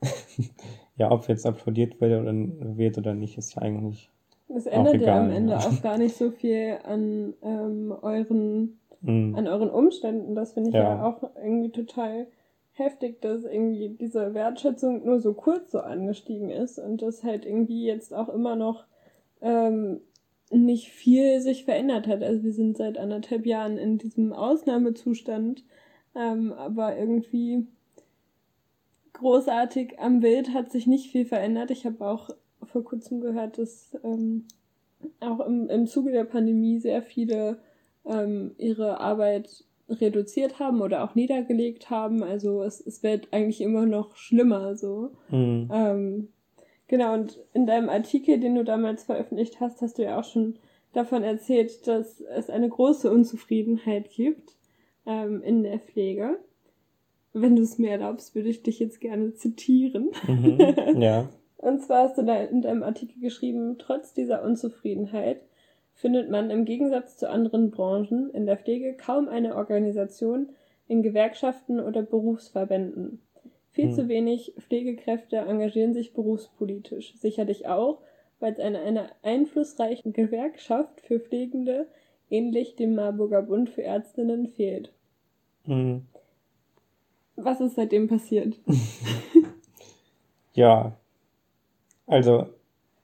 ja, 0.96 1.10
ob 1.10 1.28
jetzt 1.28 1.46
applaudiert 1.46 2.00
wird 2.00 2.20
oder, 2.20 2.32
wird 2.76 2.98
oder 2.98 3.14
nicht, 3.14 3.38
ist 3.38 3.54
ja 3.54 3.62
eigentlich. 3.62 4.10
Es 4.48 4.66
ändert 4.66 5.02
ja 5.02 5.20
am 5.20 5.30
Ende 5.30 5.58
auch 5.58 5.82
gar 5.82 5.98
nicht 5.98 6.16
so 6.16 6.30
viel 6.30 6.78
an 6.84 7.34
ähm, 7.42 7.92
euren 8.02 8.78
mhm. 9.00 9.34
an 9.34 9.46
euren 9.48 9.70
Umständen. 9.70 10.34
Das 10.34 10.52
finde 10.52 10.70
ich 10.70 10.74
ja. 10.74 10.82
ja 10.82 11.04
auch 11.04 11.30
irgendwie 11.42 11.70
total 11.70 12.26
heftig, 12.72 13.22
dass 13.22 13.44
irgendwie 13.44 13.88
diese 13.88 14.34
Wertschätzung 14.34 15.04
nur 15.04 15.20
so 15.20 15.32
kurz 15.32 15.72
so 15.72 15.80
angestiegen 15.80 16.50
ist 16.50 16.78
und 16.78 17.02
das 17.02 17.24
halt 17.24 17.46
irgendwie 17.46 17.86
jetzt 17.86 18.12
auch 18.12 18.28
immer 18.28 18.54
noch 18.54 18.84
ähm, 19.40 20.00
nicht 20.50 20.90
viel 20.90 21.40
sich 21.40 21.64
verändert 21.64 22.06
hat. 22.06 22.22
Also 22.22 22.44
wir 22.44 22.52
sind 22.52 22.76
seit 22.76 22.98
anderthalb 22.98 23.46
Jahren 23.46 23.78
in 23.78 23.98
diesem 23.98 24.32
Ausnahmezustand, 24.32 25.64
ähm, 26.14 26.52
aber 26.52 26.96
irgendwie 26.96 27.66
großartig 29.14 29.98
am 29.98 30.20
Bild 30.20 30.52
hat 30.52 30.70
sich 30.70 30.86
nicht 30.86 31.10
viel 31.10 31.24
verändert. 31.24 31.70
Ich 31.70 31.84
habe 31.84 32.06
auch 32.06 32.30
vor 32.62 32.84
kurzem 32.84 33.20
gehört, 33.20 33.58
dass 33.58 33.96
ähm, 34.04 34.44
auch 35.20 35.40
im, 35.40 35.68
im 35.68 35.86
Zuge 35.86 36.12
der 36.12 36.24
Pandemie 36.24 36.78
sehr 36.78 37.02
viele 37.02 37.58
ähm, 38.04 38.54
ihre 38.58 39.00
Arbeit 39.00 39.64
reduziert 39.88 40.58
haben 40.58 40.80
oder 40.80 41.04
auch 41.04 41.14
niedergelegt 41.14 41.90
haben. 41.90 42.22
Also 42.22 42.62
es, 42.62 42.84
es 42.84 43.02
wird 43.02 43.28
eigentlich 43.32 43.60
immer 43.60 43.86
noch 43.86 44.16
schlimmer 44.16 44.76
so. 44.76 45.12
Mhm. 45.30 45.70
Ähm, 45.72 46.28
genau, 46.88 47.14
und 47.14 47.38
in 47.52 47.66
deinem 47.66 47.88
Artikel, 47.88 48.38
den 48.40 48.54
du 48.54 48.64
damals 48.64 49.04
veröffentlicht 49.04 49.60
hast, 49.60 49.80
hast 49.82 49.98
du 49.98 50.02
ja 50.02 50.18
auch 50.18 50.24
schon 50.24 50.58
davon 50.92 51.22
erzählt, 51.22 51.86
dass 51.86 52.20
es 52.20 52.48
eine 52.50 52.68
große 52.68 53.10
Unzufriedenheit 53.10 54.10
gibt 54.10 54.56
ähm, 55.06 55.42
in 55.42 55.62
der 55.62 55.78
Pflege. 55.78 56.38
Wenn 57.32 57.56
du 57.56 57.62
es 57.62 57.78
mir 57.78 57.90
erlaubst, 57.90 58.34
würde 58.34 58.48
ich 58.48 58.62
dich 58.62 58.78
jetzt 58.78 59.00
gerne 59.00 59.34
zitieren. 59.34 60.10
Mhm, 60.26 61.00
ja. 61.00 61.28
und 61.58 61.82
zwar 61.82 62.04
hast 62.04 62.16
du 62.16 62.22
da 62.22 62.42
in 62.42 62.62
deinem 62.62 62.82
Artikel 62.82 63.20
geschrieben, 63.20 63.76
trotz 63.78 64.14
dieser 64.14 64.42
Unzufriedenheit 64.42 65.42
findet 65.92 66.30
man 66.30 66.50
im 66.50 66.64
Gegensatz 66.64 67.16
zu 67.16 67.28
anderen 67.28 67.70
Branchen 67.70 68.30
in 68.30 68.46
der 68.46 68.58
Pflege 68.58 68.94
kaum 68.94 69.28
eine 69.28 69.56
Organisation 69.56 70.50
in 70.88 71.02
Gewerkschaften 71.02 71.80
oder 71.80 72.02
Berufsverbänden. 72.02 73.20
Viel 73.76 73.88
hm. 73.88 73.92
zu 73.92 74.08
wenig 74.08 74.54
Pflegekräfte 74.58 75.36
engagieren 75.36 75.92
sich 75.92 76.14
berufspolitisch. 76.14 77.12
Sicherlich 77.18 77.68
auch, 77.68 77.98
weil 78.40 78.54
es 78.54 78.58
eine, 78.58 78.80
eine 78.80 79.10
einflussreiche 79.22 80.12
Gewerkschaft 80.12 81.02
für 81.02 81.20
Pflegende 81.20 81.86
ähnlich 82.30 82.74
dem 82.76 82.94
Marburger 82.94 83.42
Bund 83.42 83.68
für 83.68 83.82
Ärztinnen 83.82 84.48
fehlt. 84.48 84.92
Hm. 85.64 86.06
Was 87.36 87.60
ist 87.60 87.74
seitdem 87.74 88.08
passiert? 88.08 88.58
ja, 90.54 90.96
also 92.06 92.46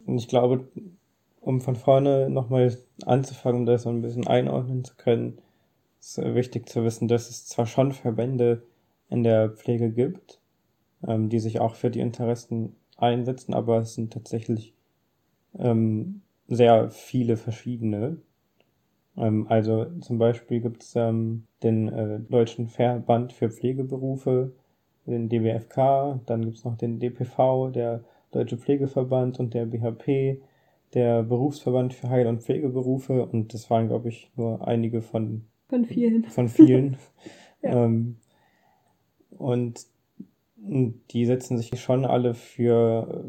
ich 0.06 0.26
glaube, 0.26 0.66
um 1.42 1.60
von 1.60 1.76
vorne 1.76 2.30
nochmal 2.30 2.78
anzufangen, 3.04 3.60
um 3.60 3.66
das 3.66 3.82
so 3.82 3.90
ein 3.90 4.00
bisschen 4.00 4.26
einordnen 4.26 4.84
zu 4.84 4.94
können, 4.96 5.36
ist 6.00 6.16
wichtig 6.16 6.66
zu 6.66 6.82
wissen, 6.82 7.08
dass 7.08 7.28
es 7.28 7.44
zwar 7.44 7.66
schon 7.66 7.92
Verbände 7.92 8.62
in 9.10 9.22
der 9.22 9.50
Pflege 9.50 9.90
gibt, 9.90 10.40
ähm, 11.06 11.28
die 11.28 11.40
sich 11.40 11.60
auch 11.60 11.74
für 11.74 11.90
die 11.90 12.00
Interessen 12.00 12.76
einsetzen, 12.96 13.54
aber 13.54 13.78
es 13.78 13.94
sind 13.94 14.12
tatsächlich 14.12 14.74
ähm, 15.58 16.22
sehr 16.48 16.90
viele 16.90 17.36
verschiedene. 17.36 18.18
Ähm, 19.16 19.46
also 19.48 19.86
zum 20.00 20.18
Beispiel 20.18 20.60
gibt 20.60 20.82
es 20.82 20.96
ähm, 20.96 21.44
den 21.62 21.88
äh, 21.88 22.20
Deutschen 22.20 22.68
Verband 22.68 23.32
für 23.32 23.50
Pflegeberufe, 23.50 24.52
den 25.06 25.28
DBFK, 25.28 26.20
dann 26.26 26.44
gibt 26.44 26.58
es 26.58 26.64
noch 26.64 26.76
den 26.76 27.00
DPV, 27.00 27.70
der 27.70 28.04
Deutsche 28.30 28.56
Pflegeverband 28.56 29.40
und 29.40 29.52
der 29.52 29.66
BHP, 29.66 30.40
der 30.94 31.22
Berufsverband 31.22 31.92
für 31.92 32.08
Heil- 32.08 32.26
und 32.26 32.42
Pflegeberufe 32.42 33.26
und 33.26 33.52
das 33.52 33.68
waren, 33.70 33.88
glaube 33.88 34.08
ich, 34.08 34.30
nur 34.36 34.66
einige 34.66 35.02
von, 35.02 35.44
von 35.68 35.84
vielen. 35.84 36.24
Von 36.24 36.48
vielen. 36.48 36.96
ja. 37.62 37.84
ähm, 37.84 38.16
und 39.30 39.86
die 40.64 41.26
setzen 41.26 41.58
sich 41.58 41.80
schon 41.80 42.04
alle 42.04 42.34
für 42.34 43.24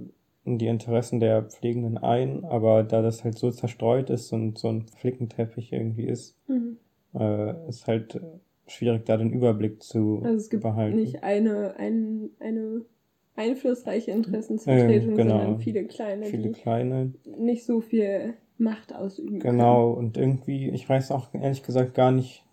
die 0.46 0.68
Interessen 0.68 1.20
der 1.20 1.44
Pflegenden 1.44 1.98
ein, 1.98 2.44
aber 2.44 2.84
da 2.84 3.02
das 3.02 3.24
halt 3.24 3.38
so 3.38 3.50
zerstreut 3.50 4.10
ist 4.10 4.32
und 4.34 4.58
so 4.58 4.68
ein 4.70 4.86
Flickenteppich 4.88 5.72
irgendwie 5.72 6.06
ist, 6.06 6.38
mhm. 6.48 6.78
äh, 7.14 7.68
ist 7.70 7.88
halt 7.88 8.20
schwierig, 8.68 9.06
da 9.06 9.18
den 9.18 9.32
Überblick 9.32 9.82
zu 9.82 10.22
also 10.24 10.36
es 10.38 10.50
gibt 10.50 10.64
behalten. 10.64 10.98
nicht 10.98 11.24
eine, 11.24 11.76
ein, 11.78 12.30
eine 12.40 12.82
einflussreiche 13.36 14.12
Interessensvertretung, 14.12 15.14
äh, 15.14 15.16
genau. 15.16 15.38
sondern 15.38 15.60
viele 15.60 15.86
kleine, 15.86 16.26
viele 16.26 16.50
die 16.50 16.52
kleine. 16.52 17.14
nicht 17.38 17.66
so 17.66 17.82
viel 17.82 18.34
Macht 18.58 18.94
ausüben 18.94 19.40
Genau, 19.40 19.94
können. 19.94 20.06
und 20.08 20.18
irgendwie, 20.18 20.70
ich 20.70 20.88
weiß 20.88 21.12
auch 21.12 21.34
ehrlich 21.34 21.64
gesagt 21.64 21.96
gar 21.96 22.12
nicht, 22.12 22.44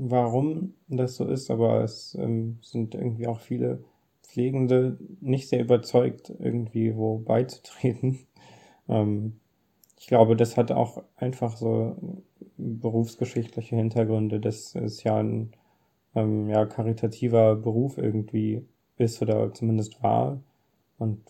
warum 0.00 0.74
das 0.88 1.16
so 1.16 1.26
ist, 1.26 1.50
aber 1.50 1.82
es 1.82 2.14
ähm, 2.14 2.58
sind 2.62 2.94
irgendwie 2.94 3.26
auch 3.26 3.40
viele 3.40 3.84
Pflegende 4.22 4.98
nicht 5.20 5.48
sehr 5.48 5.60
überzeugt, 5.60 6.32
irgendwie 6.38 6.96
wo 6.96 7.18
beizutreten. 7.18 8.20
Ähm, 8.88 9.38
ich 10.00 10.08
glaube, 10.08 10.34
das 10.34 10.56
hat 10.56 10.72
auch 10.72 11.04
einfach 11.16 11.56
so 11.56 12.24
berufsgeschichtliche 12.56 13.76
Hintergründe. 13.76 14.40
Das 14.40 14.74
ist 14.74 15.04
ja 15.04 15.16
ein 15.16 15.52
ähm, 16.16 16.48
ja, 16.48 16.66
karitativer 16.66 17.56
Beruf 17.56 17.98
irgendwie 17.98 18.66
ist 18.96 19.22
oder 19.22 19.52
zumindest 19.54 20.02
war 20.02 20.42
und 20.98 21.20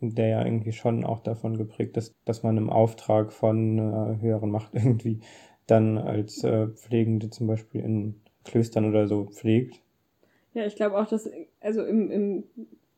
der 0.00 0.28
ja 0.28 0.44
irgendwie 0.44 0.72
schon 0.72 1.04
auch 1.04 1.20
davon 1.20 1.56
geprägt 1.56 1.96
ist, 1.96 2.12
dass 2.24 2.42
man 2.42 2.56
im 2.56 2.70
Auftrag 2.70 3.32
von 3.32 3.78
äh, 3.78 4.20
höheren 4.20 4.50
Macht 4.50 4.70
irgendwie 4.74 5.20
dann 5.66 5.98
als 5.98 6.42
äh, 6.44 6.68
Pflegende 6.68 7.30
zum 7.30 7.46
Beispiel 7.46 7.82
in 7.82 8.14
Klöstern 8.44 8.88
oder 8.88 9.06
so 9.06 9.24
pflegt. 9.24 9.80
Ja, 10.54 10.66
ich 10.66 10.76
glaube 10.76 10.98
auch, 10.98 11.06
dass, 11.06 11.30
also 11.60 11.84
im, 11.84 12.10
im, 12.10 12.44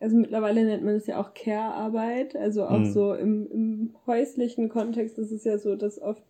also 0.01 0.17
mittlerweile 0.17 0.65
nennt 0.65 0.85
man 0.85 0.95
es 0.95 1.07
ja 1.07 1.21
auch 1.21 1.35
Care-Arbeit, 1.35 2.37
also 2.37 2.65
auch 2.65 2.79
mhm. 2.79 2.93
so 2.93 3.15
im, 3.15 3.51
im 3.51 3.95
häuslichen 4.07 4.69
Kontext 4.69 5.19
ist 5.19 5.31
es 5.31 5.45
ja 5.45 5.59
so, 5.59 5.77
dass 5.77 6.01
oft 6.01 6.23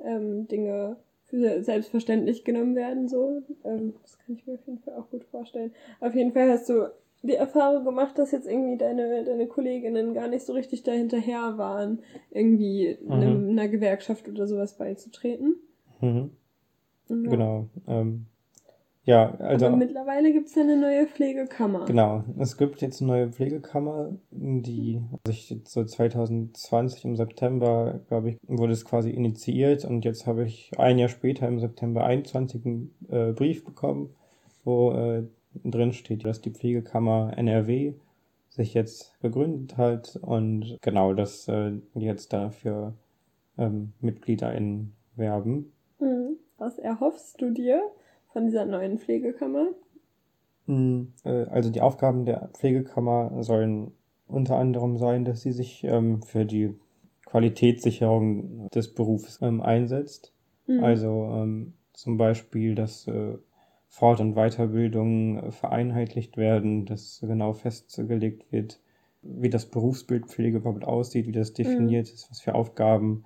ähm, 0.00 0.48
Dinge 0.48 0.96
für 1.26 1.62
selbstverständlich 1.62 2.44
genommen 2.44 2.76
werden, 2.76 3.08
so. 3.08 3.42
Ähm, 3.64 3.94
das 4.02 4.18
kann 4.18 4.36
ich 4.36 4.46
mir 4.46 4.54
auf 4.54 4.66
jeden 4.66 4.80
Fall 4.80 4.94
auch 4.94 5.10
gut 5.10 5.24
vorstellen. 5.24 5.72
Auf 6.00 6.14
jeden 6.14 6.32
Fall 6.32 6.50
hast 6.50 6.68
du 6.68 6.90
die 7.22 7.34
Erfahrung 7.34 7.84
gemacht, 7.84 8.18
dass 8.18 8.32
jetzt 8.32 8.46
irgendwie 8.46 8.76
deine, 8.76 9.24
deine 9.24 9.46
Kolleginnen 9.46 10.12
gar 10.12 10.28
nicht 10.28 10.44
so 10.44 10.52
richtig 10.52 10.82
dahinterher 10.82 11.56
waren, 11.56 12.00
irgendwie 12.30 12.98
mhm. 13.02 13.50
einer 13.50 13.68
Gewerkschaft 13.68 14.28
oder 14.28 14.46
sowas 14.46 14.76
beizutreten. 14.76 15.56
Mhm. 16.00 16.30
Ja. 17.08 17.30
Genau. 17.30 17.68
Ähm, 17.86 18.26
ja, 19.06 19.34
also. 19.34 19.66
Aber 19.66 19.76
mittlerweile 19.76 20.32
gibt 20.32 20.48
es 20.48 20.54
ja 20.54 20.62
eine 20.62 20.80
neue 20.80 21.06
Pflegekammer. 21.06 21.84
Genau, 21.84 22.24
es 22.38 22.56
gibt 22.56 22.80
jetzt 22.80 23.02
eine 23.02 23.12
neue 23.12 23.28
Pflegekammer, 23.30 24.12
die 24.30 25.02
sich 25.26 25.50
jetzt 25.50 25.72
so 25.72 25.84
2020 25.84 27.04
im 27.04 27.16
September, 27.16 28.00
glaube 28.08 28.30
ich, 28.30 28.38
wurde 28.46 28.72
es 28.72 28.86
quasi 28.86 29.10
initiiert 29.10 29.84
und 29.84 30.06
jetzt 30.06 30.26
habe 30.26 30.44
ich 30.44 30.70
ein 30.78 30.98
Jahr 30.98 31.10
später 31.10 31.46
im 31.46 31.60
September 31.60 32.04
21 32.04 32.64
einen 32.64 32.94
äh, 33.10 33.32
Brief 33.32 33.62
bekommen, 33.62 34.14
wo 34.64 34.92
äh, 34.92 35.24
drin 35.64 35.92
steht, 35.92 36.24
dass 36.24 36.40
die 36.40 36.50
Pflegekammer 36.50 37.36
NRW 37.36 37.92
sich 38.48 38.72
jetzt 38.72 39.20
gegründet 39.20 39.76
hat 39.76 40.18
und 40.22 40.78
genau, 40.80 41.12
dass 41.12 41.46
äh, 41.48 41.72
jetzt 41.94 42.32
dafür 42.32 42.94
ähm, 43.58 43.92
MitgliederInnen 44.00 44.94
werben. 45.16 45.73
Mhm. 46.04 46.36
Was 46.58 46.78
erhoffst 46.78 47.40
du 47.40 47.50
dir? 47.50 47.82
von 48.34 48.46
dieser 48.46 48.66
neuen 48.66 48.98
Pflegekammer? 48.98 49.68
Hm, 50.66 51.12
äh, 51.24 51.44
also 51.44 51.70
die 51.70 51.80
Aufgaben 51.80 52.26
der 52.26 52.50
Pflegekammer 52.52 53.42
sollen 53.42 53.92
unter 54.26 54.56
anderem 54.56 54.98
sein, 54.98 55.24
dass 55.24 55.42
sie 55.42 55.52
sich 55.52 55.84
ähm, 55.84 56.20
für 56.22 56.44
die 56.44 56.74
Qualitätssicherung 57.26 58.68
des 58.70 58.92
Berufs 58.92 59.38
ähm, 59.40 59.62
einsetzt. 59.62 60.32
Mhm. 60.66 60.82
Also 60.82 61.28
ähm, 61.32 61.74
zum 61.92 62.16
Beispiel, 62.18 62.74
dass 62.74 63.06
äh, 63.06 63.38
Fort- 63.86 64.20
und 64.20 64.34
Weiterbildung 64.34 65.38
äh, 65.38 65.50
vereinheitlicht 65.52 66.36
werden, 66.36 66.86
dass 66.86 67.20
genau 67.20 67.52
festgelegt 67.52 68.50
wird, 68.50 68.80
wie 69.22 69.50
das 69.50 69.66
Berufsbild 69.66 70.26
Pflege 70.26 70.56
überhaupt 70.56 70.84
aussieht, 70.84 71.28
wie 71.28 71.32
das 71.32 71.50
mhm. 71.50 71.54
definiert 71.54 72.08
mhm. 72.08 72.14
ist, 72.14 72.30
was 72.30 72.40
für 72.40 72.56
Aufgaben 72.56 73.24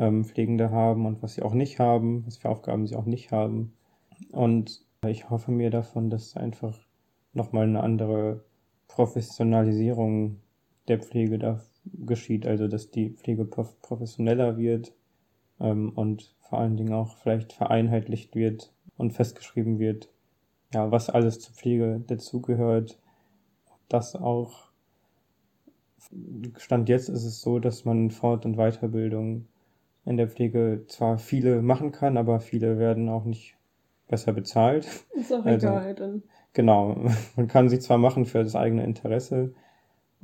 ähm, 0.00 0.24
Pflegende 0.24 0.70
haben 0.70 1.04
und 1.04 1.22
was 1.22 1.34
sie 1.34 1.42
auch 1.42 1.52
nicht 1.52 1.78
haben, 1.78 2.24
was 2.26 2.38
für 2.38 2.48
Aufgaben 2.48 2.86
sie 2.86 2.96
auch 2.96 3.04
nicht 3.04 3.32
haben. 3.32 3.74
Und 4.32 4.82
ich 5.06 5.28
hoffe 5.28 5.52
mir 5.52 5.70
davon, 5.70 6.08
dass 6.08 6.36
einfach 6.36 6.78
nochmal 7.34 7.64
eine 7.64 7.82
andere 7.82 8.42
Professionalisierung 8.88 10.40
der 10.88 11.00
Pflege 11.00 11.38
da 11.38 11.60
geschieht, 11.84 12.46
also 12.46 12.66
dass 12.66 12.90
die 12.90 13.10
Pflege 13.10 13.44
professioneller 13.44 14.56
wird 14.56 14.94
ähm, 15.60 15.90
und 15.90 16.34
vor 16.40 16.58
allen 16.58 16.78
Dingen 16.78 16.94
auch 16.94 17.16
vielleicht 17.18 17.52
vereinheitlicht 17.52 18.34
wird 18.34 18.72
und 18.96 19.12
festgeschrieben 19.12 19.78
wird, 19.78 20.08
ja, 20.72 20.90
was 20.90 21.10
alles 21.10 21.40
zur 21.40 21.54
Pflege 21.54 22.02
dazugehört. 22.06 22.98
Das 23.88 24.16
auch 24.16 24.70
Stand 26.56 26.88
jetzt 26.88 27.08
ist 27.08 27.24
es 27.24 27.42
so, 27.42 27.58
dass 27.58 27.84
man 27.84 28.10
Fort- 28.10 28.46
und 28.46 28.56
Weiterbildung 28.56 29.46
in 30.10 30.16
der 30.16 30.28
Pflege 30.28 30.84
zwar 30.88 31.18
viele 31.18 31.62
machen 31.62 31.92
kann, 31.92 32.16
aber 32.16 32.40
viele 32.40 32.78
werden 32.78 33.08
auch 33.08 33.24
nicht 33.24 33.56
besser 34.08 34.32
bezahlt. 34.32 34.88
Ist 35.14 35.32
auch 35.32 35.44
also, 35.44 35.68
egal 35.68 35.94
dann. 35.94 36.22
Genau, 36.52 36.96
man 37.36 37.46
kann 37.46 37.68
sie 37.68 37.78
zwar 37.78 37.96
machen 37.96 38.24
für 38.26 38.42
das 38.42 38.56
eigene 38.56 38.82
Interesse. 38.82 39.54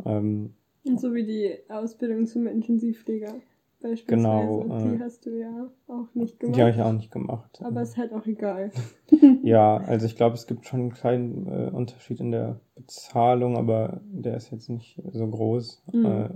Ähm, 0.04 0.54
und 0.84 1.00
so 1.00 1.14
wie 1.14 1.24
die 1.24 1.54
Ausbildung 1.68 2.26
zum 2.26 2.48
Intensivpfleger 2.48 3.34
beispielsweise. 3.80 4.06
Genau. 4.06 4.64
Die 4.64 4.96
äh, 4.96 4.98
hast 4.98 5.24
du 5.24 5.38
ja 5.38 5.70
auch 5.86 6.12
nicht 6.14 6.40
gemacht. 6.40 6.56
Die 6.56 6.60
habe 6.60 6.70
ich 6.70 6.80
auch 6.80 6.92
nicht 6.92 7.12
gemacht. 7.12 7.60
Aber 7.62 7.82
ist 7.82 7.96
halt 7.96 8.12
auch 8.12 8.26
egal. 8.26 8.72
ja, 9.44 9.76
also 9.76 10.06
ich 10.06 10.16
glaube, 10.16 10.34
es 10.34 10.48
gibt 10.48 10.66
schon 10.66 10.80
einen 10.80 10.92
kleinen 10.92 11.46
äh, 11.46 11.70
Unterschied 11.70 12.18
in 12.18 12.32
der 12.32 12.58
Bezahlung, 12.74 13.56
aber 13.56 14.00
der 14.02 14.36
ist 14.36 14.50
jetzt 14.50 14.68
nicht 14.68 15.00
so 15.12 15.28
groß, 15.28 15.84
mhm. 15.92 16.06
äh, 16.06 16.28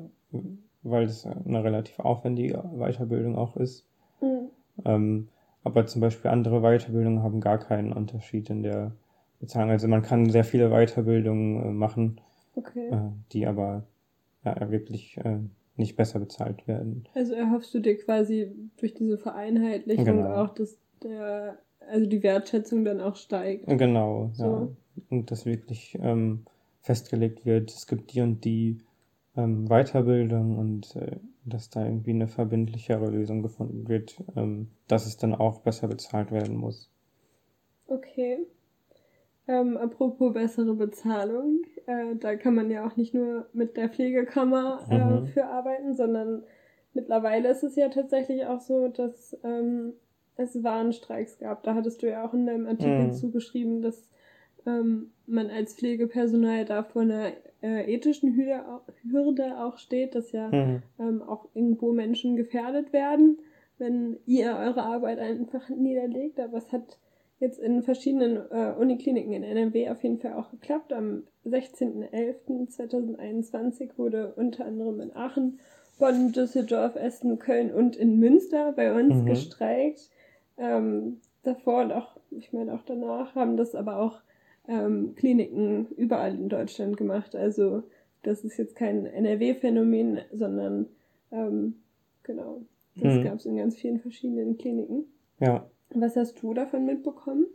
weil 0.83 1.05
es 1.05 1.27
eine 1.27 1.62
relativ 1.62 1.99
aufwendige 1.99 2.62
Weiterbildung 2.75 3.37
auch 3.37 3.57
ist. 3.57 3.85
Mhm. 4.21 4.51
Ähm, 4.85 5.29
aber 5.62 5.87
zum 5.87 6.01
Beispiel 6.01 6.31
andere 6.31 6.61
Weiterbildungen 6.61 7.23
haben 7.23 7.40
gar 7.40 7.59
keinen 7.59 7.93
Unterschied 7.93 8.49
in 8.49 8.62
der 8.62 8.93
Bezahlung. 9.40 9.71
Also 9.71 9.88
man 9.88 10.03
kann 10.03 10.31
sehr 10.31 10.45
viele 10.45 10.71
Weiterbildungen 10.71 11.62
äh, 11.62 11.73
machen, 11.73 12.21
okay. 12.55 12.88
äh, 12.88 13.11
die 13.33 13.47
aber 13.47 13.85
ja, 14.45 14.71
wirklich 14.71 15.19
äh, 15.19 15.38
nicht 15.77 15.97
besser 15.97 16.19
bezahlt 16.19 16.66
werden. 16.66 17.05
Also 17.14 17.35
erhoffst 17.35 17.75
du 17.75 17.81
dir 17.81 17.99
quasi 17.99 18.53
durch 18.79 18.95
diese 18.95 19.19
Vereinheitlichung 19.19 20.05
genau. 20.05 20.35
auch, 20.35 20.55
dass 20.55 20.79
der, 21.03 21.59
also 21.90 22.07
die 22.07 22.23
Wertschätzung 22.23 22.85
dann 22.85 23.01
auch 23.01 23.16
steigt. 23.16 23.66
Genau, 23.66 24.31
so. 24.33 24.45
ja. 24.45 24.69
Und 25.09 25.31
dass 25.31 25.47
wirklich 25.47 25.99
ähm, 26.01 26.45
festgelegt 26.83 27.45
wird, 27.45 27.71
es 27.71 27.87
gibt 27.87 28.14
die 28.14 28.21
und 28.21 28.45
die 28.45 28.79
ähm, 29.40 29.66
Weiterbildung 29.68 30.59
und 30.59 30.96
äh, 30.96 31.16
dass 31.44 31.70
da 31.70 31.85
irgendwie 31.85 32.11
eine 32.11 32.29
verbindlichere 32.29 33.11
Lösung 33.11 33.42
gefunden 33.42 33.88
wird, 33.88 34.16
ähm, 34.37 34.68
dass 34.88 35.07
es 35.07 35.16
dann 35.16 35.35
auch 35.35 35.61
besser 35.61 35.88
bezahlt 35.88 36.31
werden 36.31 36.57
muss. 36.57 36.90
Okay. 37.87 38.46
Ähm, 39.48 39.76
apropos 39.76 40.33
bessere 40.33 40.74
Bezahlung, 40.74 41.62
äh, 41.87 42.14
da 42.16 42.37
kann 42.37 42.55
man 42.55 42.70
ja 42.70 42.87
auch 42.87 42.96
nicht 42.96 43.14
nur 43.14 43.46
mit 43.53 43.76
der 43.76 43.88
Pflegekammer 43.88 44.87
äh, 44.90 44.98
mhm. 44.98 45.26
für 45.26 45.46
arbeiten, 45.46 45.94
sondern 45.94 46.44
mittlerweile 46.94 47.48
ist 47.48 47.64
es 47.64 47.74
ja 47.74 47.88
tatsächlich 47.88 48.46
auch 48.46 48.61
so, 48.61 48.88
dass 48.88 49.37
ähm, 49.42 49.94
es 50.37 50.62
Warnstreiks 50.62 51.38
gab. 51.38 51.64
Da 51.64 51.74
hattest 51.74 52.03
du 52.03 52.09
ja 52.09 52.24
auch 52.24 52.33
in 52.33 52.46
deinem 52.46 52.66
Artikel 52.66 53.09
mhm. 53.09 53.12
zugeschrieben, 53.12 53.83
dass 53.83 54.09
ähm, 54.66 55.11
man 55.26 55.50
als 55.50 55.74
Pflegepersonal 55.74 56.64
da 56.64 56.83
vor 56.83 57.03
einer 57.03 57.33
äh, 57.62 57.92
ethischen 57.92 58.37
Hürde, 58.37 59.61
auch 59.61 59.79
steht, 59.79 60.14
dass 60.14 60.31
ja 60.33 60.49
mhm. 60.49 60.83
ähm, 60.99 61.23
auch 61.23 61.49
irgendwo 61.55 61.92
Menschen 61.92 62.37
gefährdet 62.37 62.92
werden, 62.92 63.38
wenn 63.79 64.18
ihr 64.27 64.55
eure 64.57 64.83
Arbeit 64.83 65.18
einfach 65.18 65.66
niederlegt. 65.68 66.38
Aber 66.40 66.59
es 66.59 66.70
hat 66.73 66.99
jetzt 67.38 67.59
in 67.59 67.83
verschiedenen 67.83 68.37
äh, 68.51 68.75
Unikliniken 68.79 69.33
in 69.33 69.42
NRW 69.42 69.88
auf 69.90 70.03
jeden 70.03 70.18
Fall 70.18 70.35
auch 70.35 70.51
geklappt. 70.51 70.92
Am 70.92 71.23
16.11.2021 71.46 73.96
wurde 73.96 74.35
unter 74.37 74.66
anderem 74.66 75.01
in 75.01 75.16
Aachen 75.16 75.59
Bonn, 75.99 76.33
Düsseldorf, 76.33 76.96
Essen, 76.96 77.38
Köln 77.38 77.73
und 77.73 77.96
in 77.96 78.18
Münster 78.18 78.73
bei 78.73 78.92
uns 78.92 79.14
mhm. 79.14 79.25
gestreikt. 79.27 80.11
Ähm, 80.57 81.20
davor 81.42 81.83
und 81.83 81.92
auch, 81.92 82.16
ich 82.31 82.53
meine 82.53 82.75
auch 82.75 82.83
danach, 82.83 83.35
haben 83.35 83.57
das 83.57 83.75
aber 83.75 83.99
auch 83.99 84.20
ähm, 84.70 85.14
Kliniken 85.16 85.88
überall 85.96 86.35
in 86.35 86.48
Deutschland 86.48 86.96
gemacht. 86.96 87.35
Also 87.35 87.83
das 88.22 88.44
ist 88.44 88.56
jetzt 88.56 88.76
kein 88.76 89.04
NRW-Phänomen, 89.04 90.20
sondern 90.33 90.87
ähm, 91.33 91.74
genau, 92.22 92.62
das 92.96 93.16
mhm. 93.16 93.24
gab 93.24 93.35
es 93.35 93.46
in 93.46 93.56
ganz 93.56 93.76
vielen 93.76 93.98
verschiedenen 93.98 94.56
Kliniken. 94.56 95.04
Ja. 95.40 95.68
Was 95.92 96.16
hast 96.16 96.40
du 96.42 96.54
davon 96.54 96.87
mitbekommen? 96.87 97.46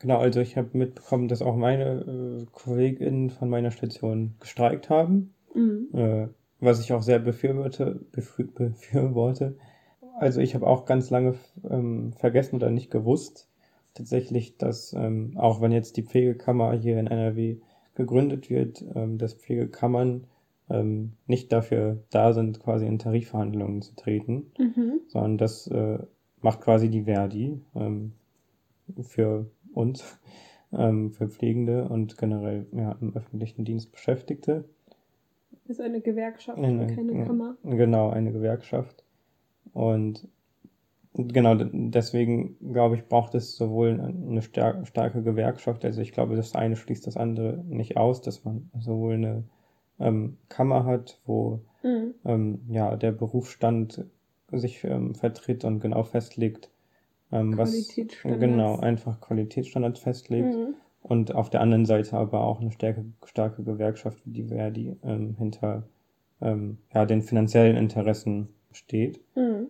Genau, 0.00 0.18
also 0.18 0.40
ich 0.40 0.56
habe 0.56 0.76
mitbekommen, 0.76 1.28
dass 1.28 1.42
auch 1.42 1.56
meine 1.56 2.40
äh, 2.42 2.46
KollegInnen 2.52 3.30
von 3.30 3.48
meiner 3.48 3.70
Station 3.70 4.34
gestreikt 4.40 4.90
haben, 4.90 5.32
mhm. 5.54 5.88
äh, 5.94 6.28
was 6.60 6.80
ich 6.80 6.92
auch 6.92 7.02
sehr 7.02 7.20
befürworte. 7.20 8.00
befürworte. 8.10 9.56
Also 10.18 10.40
ich 10.40 10.54
habe 10.54 10.66
auch 10.66 10.84
ganz 10.84 11.08
lange 11.08 11.36
ähm, 11.68 12.12
vergessen 12.12 12.56
oder 12.56 12.70
nicht 12.70 12.90
gewusst, 12.90 13.48
tatsächlich, 13.94 14.56
dass 14.56 14.92
ähm, 14.92 15.34
auch 15.36 15.60
wenn 15.60 15.72
jetzt 15.72 15.96
die 15.96 16.02
Pflegekammer 16.02 16.72
hier 16.74 16.98
in 16.98 17.06
NRW 17.06 17.58
gegründet 17.94 18.50
wird, 18.50 18.84
ähm, 18.94 19.18
dass 19.18 19.34
Pflegekammern 19.34 20.26
ähm, 20.70 21.12
nicht 21.26 21.52
dafür 21.52 22.02
da 22.10 22.32
sind, 22.32 22.60
quasi 22.60 22.86
in 22.86 22.98
Tarifverhandlungen 22.98 23.82
zu 23.82 23.94
treten, 23.94 24.50
mhm. 24.58 25.00
sondern 25.08 25.38
das 25.38 25.66
äh, 25.66 25.98
macht 26.40 26.60
quasi 26.60 26.88
die 26.88 27.04
Verdi 27.04 27.60
ähm, 27.74 28.12
für 29.02 29.46
uns, 29.74 30.18
ähm, 30.72 31.12
für 31.12 31.28
Pflegende 31.28 31.88
und 31.88 32.16
generell 32.16 32.66
ja, 32.72 32.96
im 33.00 33.14
öffentlichen 33.14 33.64
Dienst 33.64 33.92
Beschäftigte. 33.92 34.64
Ist 35.68 35.80
eine 35.80 36.00
Gewerkschaft, 36.00 36.58
eine, 36.58 36.86
keine 36.88 37.24
Kammer. 37.24 37.56
Genau, 37.62 38.10
eine 38.10 38.32
Gewerkschaft. 38.32 39.04
Und 39.72 40.28
genau, 41.14 41.54
deswegen 41.56 42.56
glaube 42.72 42.96
ich, 42.96 43.06
braucht 43.06 43.34
es 43.34 43.56
sowohl 43.56 44.00
eine 44.00 44.42
starke 44.42 45.22
Gewerkschaft, 45.22 45.84
also 45.84 46.00
ich 46.00 46.12
glaube, 46.12 46.36
das 46.36 46.54
eine 46.54 46.76
schließt 46.76 47.06
das 47.06 47.16
andere 47.16 47.62
nicht 47.68 47.96
aus, 47.96 48.22
dass 48.22 48.44
man 48.44 48.70
sowohl 48.78 49.14
eine 49.14 49.44
ähm, 50.00 50.38
Kammer 50.48 50.84
hat, 50.84 51.20
wo 51.26 51.60
mhm. 51.82 52.14
ähm, 52.24 52.60
ja, 52.68 52.96
der 52.96 53.12
Berufsstand 53.12 54.04
sich 54.50 54.84
ähm, 54.84 55.14
vertritt 55.14 55.64
und 55.64 55.80
genau 55.80 56.02
festlegt, 56.02 56.70
ähm, 57.30 57.56
was 57.56 57.88
genau 58.22 58.78
einfach 58.78 59.20
Qualitätsstandards 59.20 60.00
festlegt. 60.00 60.54
Mhm. 60.54 60.74
Und 61.02 61.34
auf 61.34 61.50
der 61.50 61.60
anderen 61.60 61.84
Seite 61.84 62.16
aber 62.16 62.44
auch 62.44 62.60
eine 62.60 62.70
starke, 62.70 63.04
starke 63.24 63.64
Gewerkschaft 63.64 64.24
wie 64.24 64.30
die 64.30 64.44
Verdi 64.44 64.96
ähm, 65.02 65.34
hinter 65.36 65.82
ähm, 66.40 66.78
ja, 66.94 67.06
den 67.06 67.22
finanziellen 67.22 67.76
Interessen 67.76 68.48
steht. 68.70 69.20
Mhm. 69.34 69.66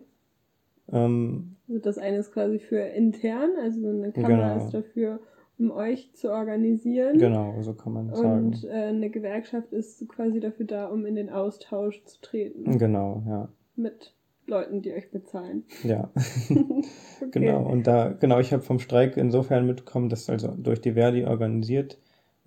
Ähm, 0.91 1.55
also 1.67 1.79
das 1.79 1.97
eine 1.97 2.17
ist 2.17 2.31
quasi 2.33 2.59
für 2.59 2.79
intern, 2.79 3.51
also 3.61 3.87
eine 3.87 4.11
Kammer 4.11 4.27
genau. 4.27 4.57
ist 4.57 4.73
dafür, 4.73 5.19
um 5.57 5.71
euch 5.71 6.13
zu 6.13 6.31
organisieren. 6.31 7.17
Genau, 7.17 7.61
so 7.61 7.73
kann 7.73 7.93
man 7.93 8.13
sagen. 8.13 8.45
Und 8.45 8.63
äh, 8.65 8.69
eine 8.69 9.09
Gewerkschaft 9.09 9.71
ist 9.71 10.07
quasi 10.09 10.39
dafür 10.39 10.65
da, 10.65 10.87
um 10.87 11.05
in 11.05 11.15
den 11.15 11.29
Austausch 11.29 12.03
zu 12.03 12.19
treten. 12.21 12.77
Genau, 12.77 13.23
ja. 13.27 13.49
Mit 13.75 14.13
Leuten, 14.45 14.81
die 14.81 14.91
euch 14.91 15.09
bezahlen. 15.11 15.63
Ja. 15.83 16.09
okay. 16.49 17.29
Genau, 17.31 17.65
und 17.65 17.87
da, 17.87 18.09
genau, 18.09 18.39
ich 18.39 18.51
habe 18.51 18.63
vom 18.63 18.79
Streik 18.79 19.15
insofern 19.17 19.65
mitbekommen, 19.65 20.09
dass 20.09 20.29
also 20.29 20.49
durch 20.49 20.81
die 20.81 20.93
Verdi 20.93 21.25
organisiert 21.25 21.97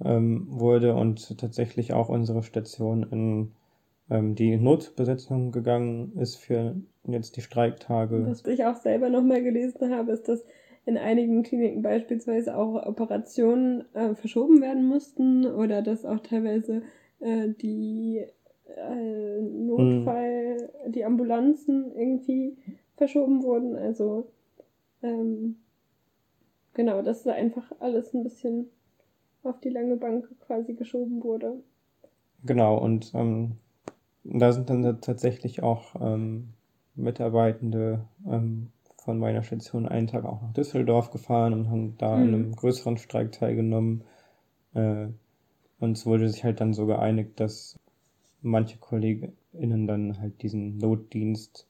ähm, 0.04 0.46
wurde 0.50 0.94
und 0.94 1.38
tatsächlich 1.38 1.92
auch 1.92 2.08
unsere 2.08 2.42
Station 2.42 3.06
in 3.10 3.52
die 4.08 4.56
Notbesetzung 4.56 5.50
gegangen 5.50 6.12
ist 6.16 6.36
für 6.36 6.76
jetzt 7.08 7.36
die 7.36 7.40
Streiktage. 7.40 8.24
Was 8.26 8.44
ich 8.46 8.64
auch 8.64 8.76
selber 8.76 9.08
nochmal 9.08 9.42
gelesen 9.42 9.94
habe, 9.94 10.12
ist, 10.12 10.28
dass 10.28 10.44
in 10.84 10.96
einigen 10.96 11.42
Kliniken 11.42 11.82
beispielsweise 11.82 12.56
auch 12.56 12.86
Operationen 12.86 13.84
äh, 13.94 14.14
verschoben 14.14 14.62
werden 14.62 14.86
mussten 14.86 15.44
oder 15.44 15.82
dass 15.82 16.04
auch 16.04 16.20
teilweise 16.20 16.82
äh, 17.18 17.48
die 17.48 18.24
äh, 18.76 19.40
Notfall, 19.40 20.70
hm. 20.84 20.92
die 20.92 21.04
Ambulanzen 21.04 21.92
irgendwie 21.96 22.56
verschoben 22.96 23.42
wurden. 23.42 23.74
Also 23.74 24.28
ähm, 25.02 25.56
genau, 26.74 27.02
dass 27.02 27.24
da 27.24 27.32
einfach 27.32 27.72
alles 27.80 28.14
ein 28.14 28.22
bisschen 28.22 28.70
auf 29.42 29.58
die 29.60 29.70
lange 29.70 29.96
Bank 29.96 30.28
quasi 30.46 30.74
geschoben 30.74 31.22
wurde. 31.24 31.60
Genau, 32.44 32.78
und 32.78 33.12
ähm, 33.14 33.56
da 34.28 34.52
sind 34.52 34.70
dann 34.70 35.00
tatsächlich 35.00 35.62
auch 35.62 35.94
ähm, 36.00 36.54
Mitarbeitende 36.94 38.06
ähm, 38.26 38.68
von 38.96 39.18
meiner 39.18 39.42
Station 39.42 39.86
einen 39.86 40.08
Tag 40.08 40.24
auch 40.24 40.42
nach 40.42 40.52
Düsseldorf 40.52 41.10
gefahren 41.10 41.52
und 41.52 41.70
haben 41.70 41.98
da 41.98 42.16
mhm. 42.16 42.22
an 42.22 42.28
einem 42.28 42.56
größeren 42.56 42.96
Streik 42.98 43.32
teilgenommen. 43.32 44.02
Äh, 44.74 45.08
und 45.78 45.92
es 45.96 46.06
wurde 46.06 46.28
sich 46.28 46.42
halt 46.42 46.60
dann 46.60 46.74
so 46.74 46.86
geeinigt, 46.86 47.38
dass 47.38 47.78
manche 48.42 48.78
KollegInnen 48.78 49.86
dann 49.86 50.18
halt 50.18 50.42
diesen 50.42 50.78
Notdienst 50.78 51.66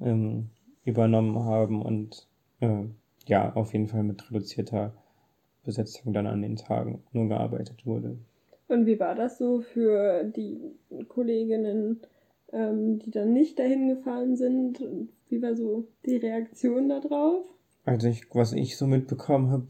ähm, 0.00 0.50
übernommen 0.84 1.38
haben 1.44 1.82
und 1.82 2.28
äh, 2.60 2.84
ja, 3.26 3.52
auf 3.54 3.72
jeden 3.72 3.88
Fall 3.88 4.04
mit 4.04 4.30
reduzierter 4.30 4.92
Besetzung 5.64 6.12
dann 6.12 6.26
an 6.26 6.42
den 6.42 6.56
Tagen 6.56 7.02
nur 7.12 7.28
gearbeitet 7.28 7.84
wurde. 7.86 8.16
Und 8.68 8.86
wie 8.86 8.98
war 8.98 9.14
das 9.14 9.38
so 9.38 9.60
für 9.60 10.24
die 10.24 10.60
Kolleginnen, 11.08 12.00
ähm, 12.52 12.98
die 12.98 13.10
dann 13.10 13.32
nicht 13.32 13.58
dahin 13.58 13.88
gefahren 13.88 14.36
sind? 14.36 14.82
Wie 15.28 15.42
war 15.42 15.54
so 15.54 15.86
die 16.04 16.16
Reaktion 16.16 16.88
darauf? 16.88 17.44
Also 17.84 18.08
ich, 18.08 18.26
was 18.34 18.52
ich 18.52 18.76
so 18.76 18.86
mitbekommen 18.86 19.50
habe, 19.50 19.68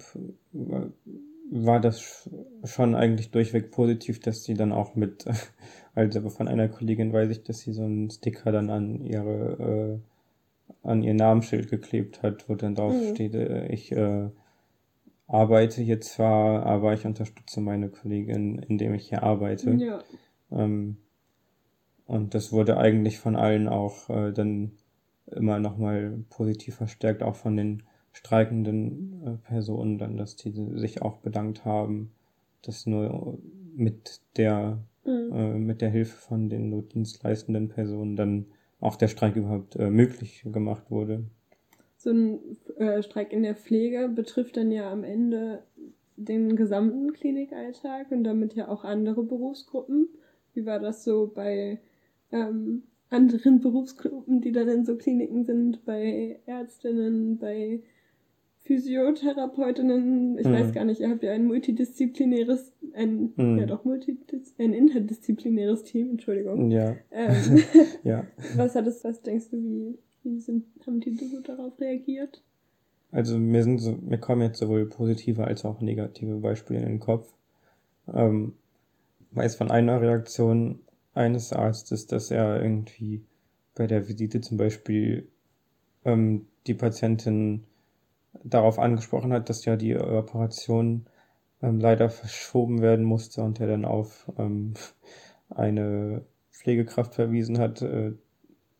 war 1.50 1.80
das 1.80 2.28
schon 2.64 2.94
eigentlich 2.94 3.30
durchweg 3.30 3.70
positiv, 3.70 4.20
dass 4.20 4.42
sie 4.42 4.54
dann 4.54 4.72
auch 4.72 4.94
mit, 4.94 5.26
also 5.94 6.28
von 6.30 6.48
einer 6.48 6.68
Kollegin 6.68 7.12
weiß 7.12 7.30
ich, 7.30 7.42
dass 7.44 7.60
sie 7.60 7.72
so 7.72 7.82
einen 7.82 8.10
Sticker 8.10 8.52
dann 8.52 8.70
an 8.70 9.04
ihre, 9.04 10.00
äh, 10.82 10.88
an 10.88 11.02
ihr 11.02 11.14
Namensschild 11.14 11.70
geklebt 11.70 12.22
hat, 12.22 12.48
wo 12.48 12.54
dann 12.54 12.74
drauf 12.74 12.94
mhm. 12.94 13.14
steht, 13.14 13.34
äh, 13.34 13.66
ich 13.68 13.92
äh, 13.92 14.30
arbeite 15.26 15.82
hier 15.82 16.00
zwar, 16.00 16.64
aber 16.64 16.94
ich 16.94 17.04
unterstütze 17.04 17.60
meine 17.60 17.88
Kollegin, 17.88 18.58
indem 18.58 18.94
ich 18.94 19.08
hier 19.08 19.22
arbeite. 19.22 19.72
Ja. 19.72 20.00
Ähm, 20.50 20.98
und 22.06 22.34
das 22.34 22.52
wurde 22.52 22.76
eigentlich 22.76 23.18
von 23.18 23.34
allen 23.34 23.68
auch 23.68 24.08
äh, 24.08 24.32
dann 24.32 24.72
immer 25.26 25.58
nochmal 25.58 26.18
positiv 26.30 26.76
verstärkt, 26.76 27.22
auch 27.22 27.34
von 27.34 27.56
den 27.56 27.82
streikenden 28.12 29.22
äh, 29.26 29.48
Personen 29.48 29.98
dann, 29.98 30.16
dass 30.16 30.36
die 30.36 30.52
sich 30.74 31.02
auch 31.02 31.18
bedankt 31.18 31.64
haben, 31.64 32.12
dass 32.62 32.86
nur 32.86 33.38
mit 33.74 34.20
der, 34.36 34.78
mhm. 35.04 35.32
äh, 35.32 35.58
mit 35.58 35.80
der 35.80 35.90
Hilfe 35.90 36.16
von 36.16 36.48
den 36.48 36.70
notdienstleistenden 36.70 37.68
Personen 37.68 38.14
dann 38.14 38.46
auch 38.78 38.94
der 38.94 39.08
Streik 39.08 39.34
überhaupt 39.34 39.74
äh, 39.76 39.90
möglich 39.90 40.44
gemacht 40.44 40.90
wurde 40.90 41.24
so 42.06 42.12
ein 42.12 42.56
äh, 42.76 43.02
Streik 43.02 43.32
in 43.32 43.42
der 43.42 43.56
Pflege 43.56 44.08
betrifft 44.08 44.56
dann 44.56 44.70
ja 44.70 44.92
am 44.92 45.02
Ende 45.02 45.64
den 46.16 46.54
gesamten 46.54 47.12
Klinikalltag 47.12 48.12
und 48.12 48.22
damit 48.22 48.54
ja 48.54 48.68
auch 48.68 48.84
andere 48.84 49.24
Berufsgruppen. 49.24 50.08
Wie 50.54 50.64
war 50.64 50.78
das 50.78 51.02
so 51.02 51.30
bei 51.34 51.80
ähm, 52.30 52.84
anderen 53.10 53.60
Berufsgruppen, 53.60 54.40
die 54.40 54.52
dann 54.52 54.68
in 54.68 54.84
so 54.84 54.96
Kliniken 54.96 55.44
sind, 55.44 55.84
bei 55.84 56.38
Ärztinnen, 56.46 57.38
bei 57.38 57.82
Physiotherapeutinnen, 58.60 60.38
ich 60.38 60.46
mhm. 60.46 60.52
weiß 60.52 60.72
gar 60.72 60.84
nicht, 60.84 61.00
ihr 61.00 61.10
habt 61.10 61.24
ja 61.24 61.32
ein 61.32 61.46
multidisziplinäres, 61.46 62.72
ein, 62.94 63.32
mhm. 63.36 63.58
ja 63.58 63.66
doch, 63.66 63.84
multidis 63.84 64.54
ein 64.58 64.72
interdisziplinäres 64.72 65.82
Team, 65.82 66.10
Entschuldigung. 66.10 66.70
Ja. 66.70 66.96
Ähm, 67.10 67.62
ja. 68.04 68.26
Was 68.56 68.76
hat 68.76 68.86
es, 68.86 69.02
was 69.02 69.22
denkst 69.22 69.50
du, 69.50 69.62
wie, 69.62 69.98
wie 70.26 70.40
sind, 70.40 70.66
haben 70.86 71.00
die 71.00 71.14
so 71.14 71.40
darauf 71.40 71.80
reagiert? 71.80 72.42
Also 73.12 73.38
mir 73.38 73.62
sind 73.62 73.78
so, 73.78 73.92
mir 73.92 74.18
kommen 74.18 74.42
jetzt 74.42 74.58
sowohl 74.58 74.86
positive 74.86 75.44
als 75.44 75.64
auch 75.64 75.80
negative 75.80 76.36
Beispiele 76.36 76.80
in 76.80 76.86
den 76.86 77.00
Kopf. 77.00 77.32
Ähm, 78.12 78.54
weiß 79.30 79.56
von 79.56 79.70
einer 79.70 80.00
Reaktion 80.00 80.80
eines 81.14 81.52
Arztes, 81.52 82.06
dass 82.06 82.30
er 82.30 82.60
irgendwie 82.60 83.24
bei 83.74 83.86
der 83.86 84.08
Visite 84.08 84.40
zum 84.40 84.56
Beispiel 84.56 85.28
ähm, 86.04 86.46
die 86.66 86.74
Patientin 86.74 87.64
darauf 88.44 88.78
angesprochen 88.78 89.32
hat, 89.32 89.48
dass 89.48 89.64
ja 89.64 89.76
die 89.76 89.96
Operation 89.96 91.06
ähm, 91.62 91.80
leider 91.80 92.10
verschoben 92.10 92.82
werden 92.82 93.04
musste 93.04 93.42
und 93.42 93.60
er 93.60 93.68
dann 93.68 93.84
auf 93.84 94.30
ähm, 94.38 94.74
eine 95.50 96.24
Pflegekraft 96.50 97.14
verwiesen 97.14 97.58
hat, 97.58 97.82
äh, 97.82 98.12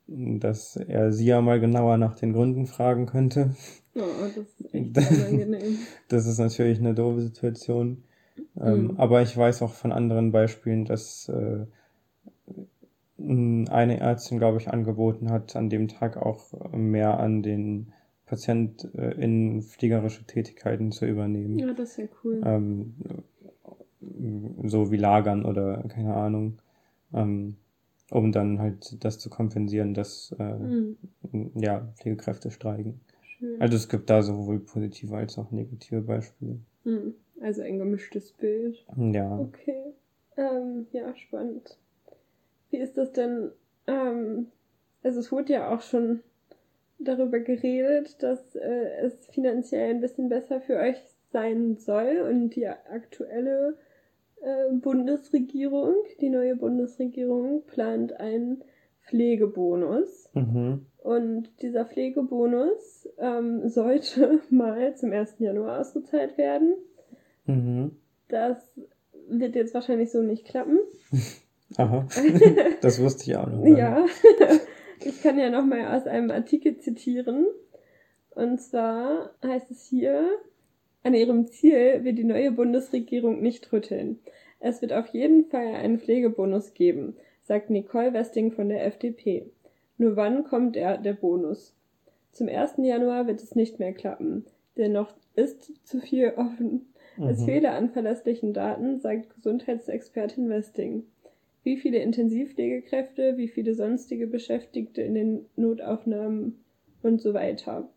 dass 0.08 0.76
er 0.76 1.12
sie 1.12 1.26
ja 1.26 1.40
mal 1.40 1.60
genauer 1.60 1.96
nach 1.98 2.14
den 2.14 2.32
Gründen 2.32 2.66
fragen 2.66 3.06
könnte. 3.06 3.54
Oh, 3.94 4.00
das 4.22 4.36
ist 4.36 4.74
echt 4.74 4.96
unangenehm. 5.30 5.78
das 6.08 6.26
ist 6.26 6.38
natürlich 6.38 6.78
eine 6.78 6.94
doofe 6.94 7.22
Situation. 7.22 8.04
Ähm, 8.60 8.88
mhm. 8.88 8.94
Aber 8.98 9.22
ich 9.22 9.36
weiß 9.36 9.62
auch 9.62 9.72
von 9.72 9.92
anderen 9.92 10.32
Beispielen, 10.32 10.84
dass 10.84 11.28
äh, 11.28 11.66
eine 13.18 13.98
Ärztin, 13.98 14.38
glaube 14.38 14.58
ich, 14.58 14.68
angeboten 14.68 15.30
hat, 15.30 15.56
an 15.56 15.70
dem 15.70 15.88
Tag 15.88 16.16
auch 16.18 16.52
mehr 16.72 17.18
an 17.18 17.42
den 17.42 17.92
Patient 18.26 18.88
äh, 18.96 19.12
in 19.12 19.62
fliegerische 19.62 20.24
Tätigkeiten 20.24 20.92
zu 20.92 21.06
übernehmen. 21.06 21.58
Ja, 21.58 21.72
das 21.72 21.92
ist 21.92 21.98
ja 21.98 22.04
cool. 22.24 22.42
Ähm, 22.44 22.94
so 24.64 24.90
wie 24.90 24.96
Lagern 24.96 25.44
oder 25.44 25.82
keine 25.88 26.14
Ahnung. 26.14 26.58
Ähm, 27.14 27.56
um 28.10 28.32
dann 28.32 28.58
halt 28.58 29.04
das 29.04 29.18
zu 29.18 29.30
kompensieren, 29.30 29.94
dass 29.94 30.34
äh, 30.38 30.54
mhm. 30.54 30.96
ja, 31.54 31.92
Pflegekräfte 31.96 32.50
streiken. 32.50 33.00
Schön. 33.22 33.60
Also 33.60 33.76
es 33.76 33.88
gibt 33.88 34.08
da 34.10 34.22
sowohl 34.22 34.60
positive 34.60 35.16
als 35.16 35.38
auch 35.38 35.50
negative 35.50 36.00
Beispiele. 36.02 36.58
Mhm. 36.84 37.14
Also 37.40 37.62
ein 37.62 37.78
gemischtes 37.78 38.32
Bild. 38.32 38.84
Ja. 38.96 39.38
Okay. 39.38 39.92
Ähm, 40.36 40.86
ja, 40.92 41.14
spannend. 41.16 41.76
Wie 42.70 42.78
ist 42.78 42.96
das 42.96 43.12
denn? 43.12 43.50
Ähm, 43.86 44.46
also 45.02 45.20
es 45.20 45.30
wurde 45.30 45.52
ja 45.52 45.74
auch 45.74 45.82
schon 45.82 46.20
darüber 46.98 47.40
geredet, 47.40 48.22
dass 48.22 48.56
äh, 48.56 49.00
es 49.02 49.26
finanziell 49.26 49.90
ein 49.90 50.00
bisschen 50.00 50.28
besser 50.28 50.60
für 50.60 50.76
euch 50.76 50.96
sein 51.30 51.76
soll 51.76 52.26
und 52.28 52.50
die 52.50 52.66
aktuelle 52.66 53.76
äh, 54.46 54.72
Bundesregierung, 54.72 55.94
die 56.20 56.30
neue 56.30 56.54
Bundesregierung 56.54 57.64
plant 57.66 58.12
einen 58.20 58.62
Pflegebonus. 59.09 60.28
Mhm. 60.35 60.87
Und 60.98 61.50
dieser 61.62 61.85
Pflegebonus 61.85 63.09
ähm, 63.18 63.68
sollte 63.68 64.40
mal 64.50 64.94
zum 64.94 65.12
1. 65.12 65.37
Januar 65.38 65.80
ausgezahlt 65.80 66.38
werden. 66.38 66.76
Mhm. 67.46 67.96
Das 68.28 68.56
wird 69.28 69.56
jetzt 69.56 69.74
wahrscheinlich 69.74 70.12
so 70.12 70.22
nicht 70.22 70.44
klappen. 70.44 70.78
Aha, 71.76 72.06
das 72.80 73.02
wusste 73.02 73.24
ich 73.24 73.37
auch 73.37 73.48
noch. 73.48 73.64
Ja, 73.64 74.06
ich 75.04 75.20
kann 75.24 75.37
ja 75.37 75.50
nochmal 75.50 75.96
aus 75.96 76.06
einem 76.06 76.30
Artikel 76.30 76.78
zitieren. 76.78 77.46
Und 78.30 78.61
zwar 78.61 79.35
heißt 79.42 79.72
es 79.72 79.82
hier, 79.82 80.28
an 81.06 81.14
ihrem 81.14 81.46
Ziel 81.46 82.02
wird 82.02 82.18
die 82.18 82.24
neue 82.24 82.50
Bundesregierung 82.50 83.40
nicht 83.40 83.72
rütteln. 83.72 84.18
Es 84.58 84.82
wird 84.82 84.92
auf 84.92 85.06
jeden 85.08 85.44
Fall 85.44 85.68
einen 85.76 86.00
Pflegebonus 86.00 86.74
geben, 86.74 87.14
sagt 87.44 87.70
Nicole 87.70 88.12
Westing 88.12 88.50
von 88.50 88.68
der 88.68 88.84
FDP. 88.84 89.46
Nur 89.98 90.16
wann 90.16 90.42
kommt 90.42 90.74
der, 90.74 90.98
der 90.98 91.12
Bonus? 91.12 91.76
Zum 92.32 92.48
1. 92.48 92.78
Januar 92.78 93.28
wird 93.28 93.40
es 93.40 93.54
nicht 93.54 93.78
mehr 93.78 93.92
klappen, 93.92 94.46
denn 94.76 94.92
noch 94.92 95.14
ist 95.36 95.72
zu 95.86 96.00
viel 96.00 96.32
offen. 96.36 96.92
Mhm. 97.16 97.28
Es 97.28 97.44
fehle 97.44 97.70
an 97.70 97.90
verlässlichen 97.90 98.52
Daten, 98.52 98.98
sagt 98.98 99.32
Gesundheitsexpertin 99.36 100.48
Westing. 100.48 101.04
Wie 101.62 101.76
viele 101.76 101.98
Intensivpflegekräfte, 101.98 103.36
wie 103.36 103.48
viele 103.48 103.74
sonstige 103.74 104.26
Beschäftigte 104.26 105.02
in 105.02 105.14
den 105.14 105.46
Notaufnahmen 105.54 106.64
und 107.02 107.20
so 107.20 107.32
weiter. 107.32 107.88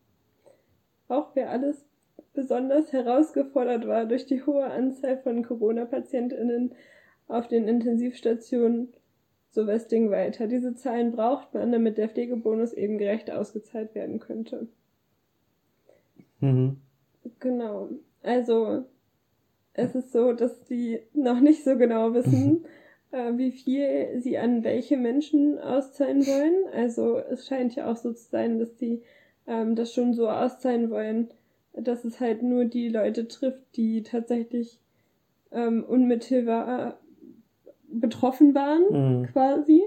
Auch 1.07 1.31
wer 1.33 1.49
alles 1.49 1.88
besonders 2.34 2.91
herausgefordert 2.91 3.88
war 3.88 4.05
durch 4.05 4.25
die 4.25 4.45
hohe 4.45 4.65
Anzahl 4.65 5.17
von 5.17 5.43
Corona-PatientInnen 5.43 6.73
auf 7.27 7.47
den 7.47 7.67
Intensivstationen, 7.67 8.93
so 9.51 9.67
Westing 9.67 10.12
weiter. 10.12 10.47
Diese 10.47 10.75
Zahlen 10.75 11.12
braucht 11.12 11.53
man, 11.53 11.71
damit 11.71 11.97
der 11.97 12.10
Pflegebonus 12.10 12.73
eben 12.73 12.97
gerecht 12.97 13.32
ausgezahlt 13.32 13.95
werden 13.95 14.19
könnte. 14.19 14.67
Mhm. 16.39 16.77
Genau. 17.39 17.89
Also, 18.23 18.86
es 19.73 19.95
ist 19.95 20.12
so, 20.12 20.34
dass 20.34 20.63
die 20.65 20.99
noch 21.13 21.39
nicht 21.39 21.63
so 21.63 21.77
genau 21.77 22.13
wissen, 22.13 22.65
äh, 23.12 23.38
wie 23.38 23.51
viel 23.51 24.19
sie 24.19 24.38
an 24.38 24.63
welche 24.63 24.97
Menschen 24.97 25.60
auszahlen 25.60 26.25
wollen. 26.25 26.73
Also, 26.73 27.17
es 27.17 27.47
scheint 27.47 27.75
ja 27.75 27.91
auch 27.91 27.97
so 27.97 28.13
zu 28.13 28.29
sein, 28.29 28.60
dass 28.60 28.75
die 28.75 29.01
ähm, 29.47 29.75
das 29.75 29.93
schon 29.93 30.13
so 30.13 30.29
auszahlen 30.29 30.89
wollen, 30.89 31.29
dass 31.73 32.05
es 32.05 32.19
halt 32.19 32.43
nur 32.43 32.65
die 32.65 32.89
Leute 32.89 33.27
trifft, 33.27 33.75
die 33.75 34.03
tatsächlich 34.03 34.79
ähm, 35.51 35.84
unmittelbar 35.84 36.99
betroffen 37.91 38.53
waren, 38.53 39.21
mhm. 39.21 39.25
quasi. 39.27 39.82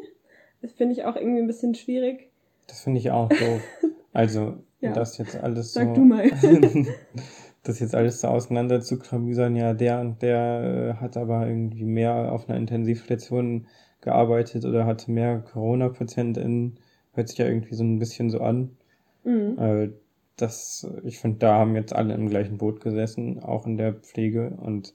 Das 0.61 0.73
finde 0.73 0.95
ich 0.95 1.05
auch 1.05 1.17
irgendwie 1.17 1.41
ein 1.41 1.47
bisschen 1.47 1.75
schwierig. 1.75 2.31
Das 2.67 2.83
finde 2.83 2.99
ich 2.99 3.11
auch 3.11 3.29
doof. 3.29 3.63
Also, 4.15 4.59
ja. 4.83 4.93
das 4.93 5.17
jetzt 5.17 5.37
alles 5.37 5.73
Sag 5.73 5.89
so. 5.89 5.95
du 5.95 6.05
mal. 6.05 6.31
das 7.63 7.81
jetzt 7.81 7.95
alles 7.95 8.21
so 8.21 8.29
auseinander 8.29 8.83
zu 8.83 8.99
klamüsern, 8.99 9.57
ja, 9.57 9.73
der 9.73 10.01
und 10.01 10.21
der 10.21 10.97
äh, 10.99 11.01
hat 11.01 11.17
aber 11.17 11.47
irgendwie 11.47 11.87
mehr 11.87 12.31
auf 12.31 12.47
einer 12.47 12.59
Intensivstation 12.59 13.67
gearbeitet 14.03 14.67
oder 14.67 14.85
hatte 14.85 15.11
mehr 15.11 15.39
Corona-PatientInnen, 15.39 16.79
hört 17.15 17.29
sich 17.31 17.39
ja 17.39 17.47
irgendwie 17.47 17.75
so 17.75 17.85
ein 17.85 17.99
bisschen 17.99 18.29
so 18.29 18.41
an. 18.41 18.77
Mhm. 19.25 19.59
Äh, 19.59 19.91
das, 20.37 20.87
ich 21.05 21.19
finde, 21.19 21.39
da 21.39 21.59
haben 21.59 21.77
jetzt 21.77 21.95
alle 21.95 22.15
im 22.15 22.29
gleichen 22.29 22.59
Boot 22.59 22.81
gesessen, 22.81 23.43
auch 23.43 23.67
in 23.67 23.77
der 23.77 23.95
Pflege 23.95 24.51
und 24.51 24.95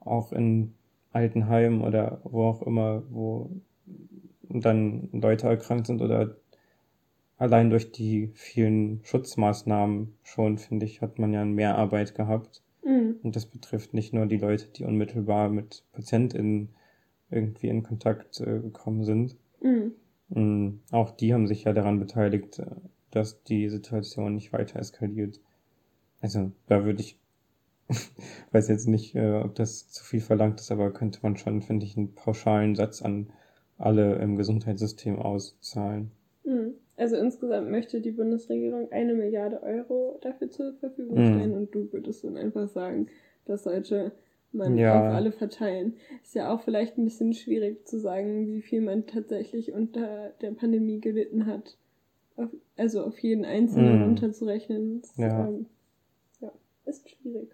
auch 0.00 0.32
in 0.32 0.74
Altenheimen 1.12 1.82
oder 1.82 2.20
wo 2.24 2.44
auch 2.44 2.62
immer, 2.62 3.02
wo 3.10 3.50
dann 4.42 5.08
Leute 5.12 5.46
erkrankt 5.46 5.86
sind 5.86 6.00
oder 6.00 6.36
allein 7.36 7.70
durch 7.70 7.92
die 7.92 8.30
vielen 8.34 9.00
Schutzmaßnahmen 9.04 10.14
schon, 10.22 10.58
finde 10.58 10.86
ich, 10.86 11.00
hat 11.00 11.18
man 11.18 11.32
ja 11.32 11.44
mehr 11.44 11.76
Arbeit 11.76 12.14
gehabt. 12.14 12.62
Mhm. 12.84 13.16
Und 13.22 13.36
das 13.36 13.46
betrifft 13.46 13.94
nicht 13.94 14.12
nur 14.12 14.26
die 14.26 14.38
Leute, 14.38 14.66
die 14.68 14.84
unmittelbar 14.84 15.48
mit 15.48 15.84
PatientInnen 15.92 16.70
irgendwie 17.30 17.68
in 17.68 17.82
Kontakt 17.82 18.40
äh, 18.40 18.60
gekommen 18.60 19.04
sind. 19.04 19.36
Mhm. 19.62 19.92
Mhm. 20.28 20.80
Auch 20.90 21.10
die 21.10 21.32
haben 21.32 21.46
sich 21.46 21.64
ja 21.64 21.72
daran 21.72 22.00
beteiligt, 22.00 22.58
äh, 22.58 22.66
dass 23.10 23.42
die 23.42 23.68
Situation 23.68 24.34
nicht 24.34 24.52
weiter 24.52 24.78
eskaliert. 24.78 25.40
Also 26.20 26.52
da 26.66 26.84
würde 26.84 27.00
ich, 27.00 27.18
weiß 28.52 28.68
jetzt 28.68 28.88
nicht, 28.88 29.14
äh, 29.14 29.40
ob 29.42 29.54
das 29.54 29.90
zu 29.90 30.04
viel 30.04 30.20
verlangt 30.20 30.60
ist, 30.60 30.70
aber 30.70 30.92
könnte 30.92 31.20
man 31.22 31.36
schon, 31.36 31.62
finde 31.62 31.86
ich, 31.86 31.96
einen 31.96 32.14
pauschalen 32.14 32.74
Satz 32.74 33.02
an 33.02 33.30
alle 33.78 34.16
im 34.16 34.36
Gesundheitssystem 34.36 35.18
auszahlen. 35.18 36.10
Hm. 36.44 36.74
Also 36.96 37.16
insgesamt 37.16 37.70
möchte 37.70 38.00
die 38.00 38.10
Bundesregierung 38.10 38.90
eine 38.90 39.14
Milliarde 39.14 39.62
Euro 39.62 40.18
dafür 40.20 40.50
zur 40.50 40.74
Verfügung 40.74 41.18
hm. 41.18 41.26
stellen 41.26 41.52
und 41.52 41.74
du 41.74 41.92
würdest 41.92 42.24
dann 42.24 42.36
einfach 42.36 42.68
sagen, 42.68 43.06
das 43.44 43.62
sollte 43.62 44.12
man 44.50 44.76
ja. 44.76 44.98
auf 44.98 45.14
alle 45.14 45.30
verteilen. 45.30 45.94
Ist 46.22 46.34
ja 46.34 46.52
auch 46.52 46.62
vielleicht 46.62 46.98
ein 46.98 47.04
bisschen 47.04 47.34
schwierig 47.34 47.86
zu 47.86 48.00
sagen, 48.00 48.46
wie 48.46 48.62
viel 48.62 48.80
man 48.80 49.06
tatsächlich 49.06 49.72
unter 49.72 50.30
der 50.40 50.50
Pandemie 50.52 51.00
gelitten 51.00 51.46
hat 51.46 51.76
auf, 52.38 52.50
also 52.76 53.04
auf 53.04 53.18
jeden 53.18 53.44
Einzelnen 53.44 54.00
mm. 54.00 54.02
runterzurechnen, 54.04 55.00
ist, 55.02 55.18
ja. 55.18 55.48
Ähm, 55.48 55.66
ja, 56.40 56.52
ist 56.84 57.08
schwierig, 57.10 57.50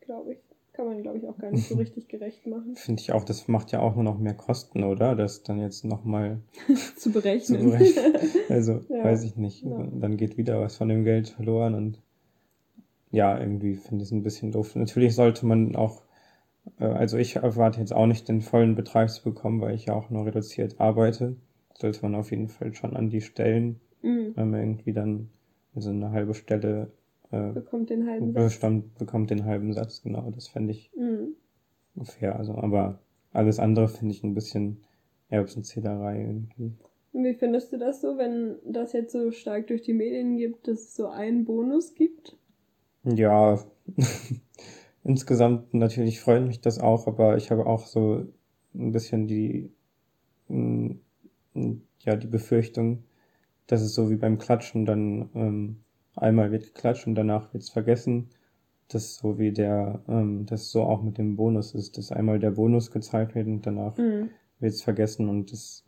glaube 0.00 0.34
ich. 0.34 0.38
Kann 0.72 0.84
man, 0.84 1.00
glaube 1.00 1.16
ich, 1.16 1.26
auch 1.26 1.38
gar 1.38 1.50
nicht 1.50 1.66
so 1.66 1.74
richtig 1.78 2.06
gerecht 2.08 2.46
machen. 2.46 2.76
Finde 2.76 3.00
ich 3.00 3.12
auch, 3.12 3.24
das 3.24 3.48
macht 3.48 3.72
ja 3.72 3.80
auch 3.80 3.94
nur 3.94 4.04
noch 4.04 4.18
mehr 4.18 4.34
Kosten, 4.34 4.84
oder? 4.84 5.16
Das 5.16 5.42
dann 5.42 5.58
jetzt 5.58 5.84
nochmal 5.84 6.40
zu 6.96 7.10
berechnen. 7.10 7.60
Zu 7.60 7.70
berechnen. 7.70 8.12
Also, 8.50 8.80
ja. 8.88 9.02
weiß 9.02 9.24
ich 9.24 9.36
nicht. 9.36 9.62
Ja. 9.62 9.88
Dann 9.94 10.16
geht 10.16 10.36
wieder 10.36 10.60
was 10.60 10.76
von 10.76 10.88
dem 10.88 11.04
Geld 11.04 11.30
verloren 11.30 11.74
und 11.74 12.00
ja, 13.10 13.38
irgendwie 13.38 13.74
finde 13.74 14.02
ich 14.02 14.08
es 14.08 14.12
ein 14.12 14.22
bisschen 14.22 14.52
doof. 14.52 14.76
Natürlich 14.76 15.14
sollte 15.14 15.46
man 15.46 15.74
auch, 15.76 16.02
äh, 16.78 16.84
also 16.84 17.16
ich 17.16 17.36
erwarte 17.36 17.80
jetzt 17.80 17.94
auch 17.94 18.06
nicht 18.06 18.28
den 18.28 18.42
vollen 18.42 18.74
Betrag 18.74 19.08
zu 19.08 19.22
bekommen, 19.24 19.62
weil 19.62 19.74
ich 19.74 19.86
ja 19.86 19.94
auch 19.94 20.10
nur 20.10 20.26
reduziert 20.26 20.78
arbeite. 20.78 21.36
Sollte 21.78 22.02
man 22.02 22.14
auf 22.14 22.30
jeden 22.30 22.48
Fall 22.48 22.74
schon 22.74 22.94
an 22.96 23.08
die 23.08 23.22
Stellen 23.22 23.80
Mhm. 24.02 24.32
Wenn 24.34 24.50
man 24.50 24.60
irgendwie 24.60 24.92
dann 24.92 25.28
also 25.74 25.90
eine 25.90 26.10
halbe 26.10 26.34
Stelle 26.34 26.90
äh, 27.30 27.50
bekommt 27.52 27.90
den 27.90 28.06
halben 28.08 28.32
Satz. 28.32 28.60
bekommt 28.98 29.30
den 29.30 29.44
halben 29.44 29.72
Satz, 29.72 30.02
genau. 30.02 30.30
Das 30.30 30.48
fände 30.48 30.72
ich 30.72 30.90
mhm. 30.96 31.36
fair. 32.04 32.36
Also, 32.36 32.54
aber 32.54 32.98
alles 33.32 33.58
andere 33.58 33.88
finde 33.88 34.14
ich 34.14 34.22
ein 34.22 34.34
bisschen 34.34 34.78
Erbsenzählerei 35.28 36.20
irgendwie. 36.20 36.72
Wie 37.12 37.34
findest 37.34 37.72
du 37.72 37.78
das 37.78 38.00
so, 38.02 38.18
wenn 38.18 38.56
das 38.64 38.92
jetzt 38.92 39.12
so 39.12 39.30
stark 39.30 39.68
durch 39.68 39.82
die 39.82 39.94
Medien 39.94 40.36
gibt, 40.36 40.68
dass 40.68 40.80
es 40.80 40.96
so 40.96 41.08
einen 41.08 41.44
Bonus 41.44 41.94
gibt? 41.94 42.36
Ja, 43.04 43.58
insgesamt 45.04 45.72
natürlich 45.72 46.20
freut 46.20 46.46
mich 46.46 46.60
das 46.60 46.78
auch, 46.78 47.06
aber 47.06 47.36
ich 47.36 47.50
habe 47.50 47.66
auch 47.66 47.86
so 47.86 48.26
ein 48.74 48.92
bisschen 48.92 49.26
die, 49.26 49.70
ja, 50.48 52.16
die 52.16 52.26
Befürchtung, 52.26 53.04
das 53.66 53.82
ist 53.82 53.94
so 53.94 54.10
wie 54.10 54.16
beim 54.16 54.38
Klatschen, 54.38 54.84
dann 54.84 55.30
ähm, 55.34 55.76
einmal 56.14 56.50
wird 56.50 56.74
geklatscht 56.74 57.06
und 57.06 57.14
danach 57.14 57.52
wird's 57.52 57.68
vergessen. 57.70 58.28
Das 58.88 59.04
ist 59.04 59.16
so 59.16 59.38
wie 59.38 59.52
der, 59.52 60.00
ähm, 60.08 60.46
das 60.46 60.70
so 60.70 60.82
auch 60.82 61.02
mit 61.02 61.18
dem 61.18 61.36
Bonus 61.36 61.74
ist, 61.74 61.98
dass 61.98 62.12
einmal 62.12 62.38
der 62.38 62.52
Bonus 62.52 62.90
gezeigt 62.90 63.34
wird 63.34 63.48
und 63.48 63.66
danach 63.66 63.96
mhm. 63.96 64.30
wird's 64.60 64.82
vergessen 64.82 65.28
und 65.28 65.52
das, 65.52 65.84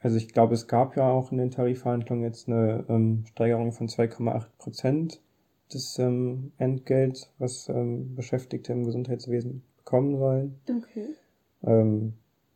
also 0.00 0.16
ich 0.16 0.28
glaube, 0.28 0.54
es 0.54 0.66
gab 0.66 0.96
ja 0.96 1.08
auch 1.08 1.30
in 1.30 1.38
den 1.38 1.50
Tarifverhandlungen 1.50 2.24
jetzt 2.24 2.48
eine 2.48 2.84
ähm, 2.88 3.24
Steigerung 3.26 3.72
von 3.72 3.88
2,8 3.88 4.46
Prozent 4.58 5.20
des 5.72 5.98
ähm, 5.98 6.52
Entgelts, 6.58 7.32
was 7.38 7.68
ähm, 7.68 8.14
Beschäftigte 8.14 8.72
im 8.72 8.84
Gesundheitswesen 8.84 9.62
bekommen 9.76 10.18
sollen. 10.18 10.60
Okay. 10.68 11.08
Ähm, 11.62 12.14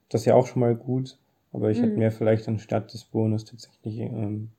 das 0.09 0.23
ist 0.23 0.27
ja 0.27 0.35
auch 0.35 0.47
schon 0.47 0.61
mal 0.61 0.75
gut. 0.75 1.19
Aber 1.53 1.71
ich 1.71 1.83
hätte 1.83 1.95
Mhm. 1.95 1.99
mir 1.99 2.11
vielleicht 2.11 2.49
anstatt 2.49 2.93
des 2.95 3.05
Bonus 3.05 3.45
tatsächlich 3.45 3.99
ähm, 4.01 4.51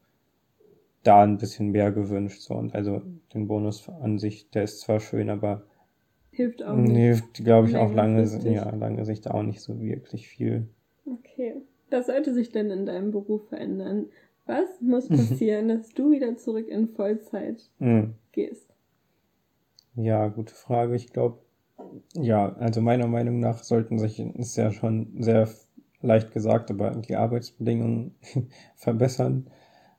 da 1.03 1.23
ein 1.23 1.37
bisschen 1.37 1.71
mehr 1.71 1.91
gewünscht. 1.91 2.41
So. 2.41 2.53
Und 2.55 2.73
also 2.75 3.01
den 3.33 3.47
Bonus 3.47 3.89
an 3.89 4.17
sich, 4.17 4.49
der 4.51 4.63
ist 4.63 4.79
zwar 4.81 4.99
schön, 4.99 5.29
aber 5.29 5.63
Hilft 6.31 6.63
auch 6.63 6.81
nicht. 6.81 6.95
hilft, 6.95 7.33
glaube 7.35 7.67
ich, 7.67 7.77
auf 7.77 7.93
lange, 7.93 8.23
ja, 8.51 8.69
lange 8.75 9.05
Sicht 9.05 9.29
auch 9.29 9.43
nicht 9.43 9.61
so 9.61 9.79
wirklich 9.79 10.27
viel. 10.27 10.67
Okay. 11.05 11.61
Was 11.89 12.05
sollte 12.05 12.33
sich 12.33 12.51
denn 12.51 12.69
in 12.71 12.85
deinem 12.85 13.11
Beruf 13.11 13.49
verändern? 13.49 14.09
Was 14.45 14.79
muss 14.79 15.09
passieren, 15.11 15.67
dass 15.67 15.89
du 15.89 16.11
wieder 16.11 16.37
zurück 16.37 16.67
in 16.69 16.87
Vollzeit 16.87 17.69
Hm. 17.79 18.13
gehst? 18.31 18.73
Ja, 19.95 20.29
gute 20.29 20.55
Frage. 20.55 20.95
Ich 20.95 21.13
glaube, 21.13 21.43
ja, 22.15 22.53
also 22.57 22.81
meiner 22.81 23.07
Meinung 23.07 23.39
nach 23.39 23.63
sollten 23.63 23.99
sich, 23.99 24.19
ist 24.19 24.57
ja 24.57 24.71
schon 24.71 25.21
sehr 25.23 25.47
leicht 26.01 26.31
gesagt, 26.31 26.71
aber 26.71 26.91
die 26.91 27.15
Arbeitsbedingungen 27.15 28.15
verbessern. 28.75 29.47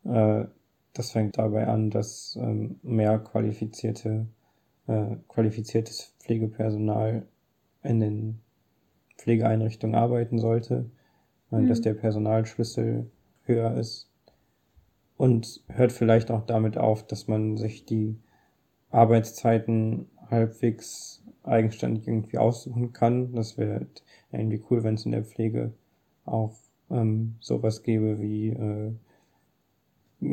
Äh, 0.04 0.46
das 0.92 1.12
fängt 1.12 1.38
dabei 1.38 1.68
an, 1.68 1.90
dass 1.90 2.36
ähm, 2.40 2.80
mehr 2.82 3.18
qualifizierte, 3.18 4.26
äh, 4.86 5.16
qualifiziertes 5.28 6.14
Pflegepersonal 6.20 7.26
in 7.82 8.00
den 8.00 8.40
Pflegeeinrichtungen 9.18 9.96
arbeiten 9.96 10.38
sollte, 10.38 10.90
äh, 11.52 11.64
dass 11.64 11.80
Mhm. 11.80 11.82
der 11.82 11.94
Personalschlüssel 11.94 13.10
höher 13.44 13.76
ist. 13.76 14.08
Und 15.16 15.62
hört 15.68 15.92
vielleicht 15.92 16.30
auch 16.30 16.46
damit 16.46 16.78
auf, 16.78 17.06
dass 17.06 17.28
man 17.28 17.56
sich 17.56 17.84
die 17.84 18.18
Arbeitszeiten 18.90 20.10
halbwegs 20.30 21.22
eigenständig 21.44 22.08
irgendwie 22.08 22.38
aussuchen 22.38 22.92
kann. 22.92 23.34
Das 23.34 23.58
wäre 23.58 23.86
irgendwie 24.32 24.62
cool, 24.70 24.84
wenn 24.84 24.94
es 24.94 25.06
in 25.06 25.12
der 25.12 25.24
Pflege 25.24 25.72
auch 26.30 26.54
ähm, 26.90 27.36
sowas 27.40 27.82
gäbe 27.82 28.20
wie 28.20 28.50
äh, 28.50 28.92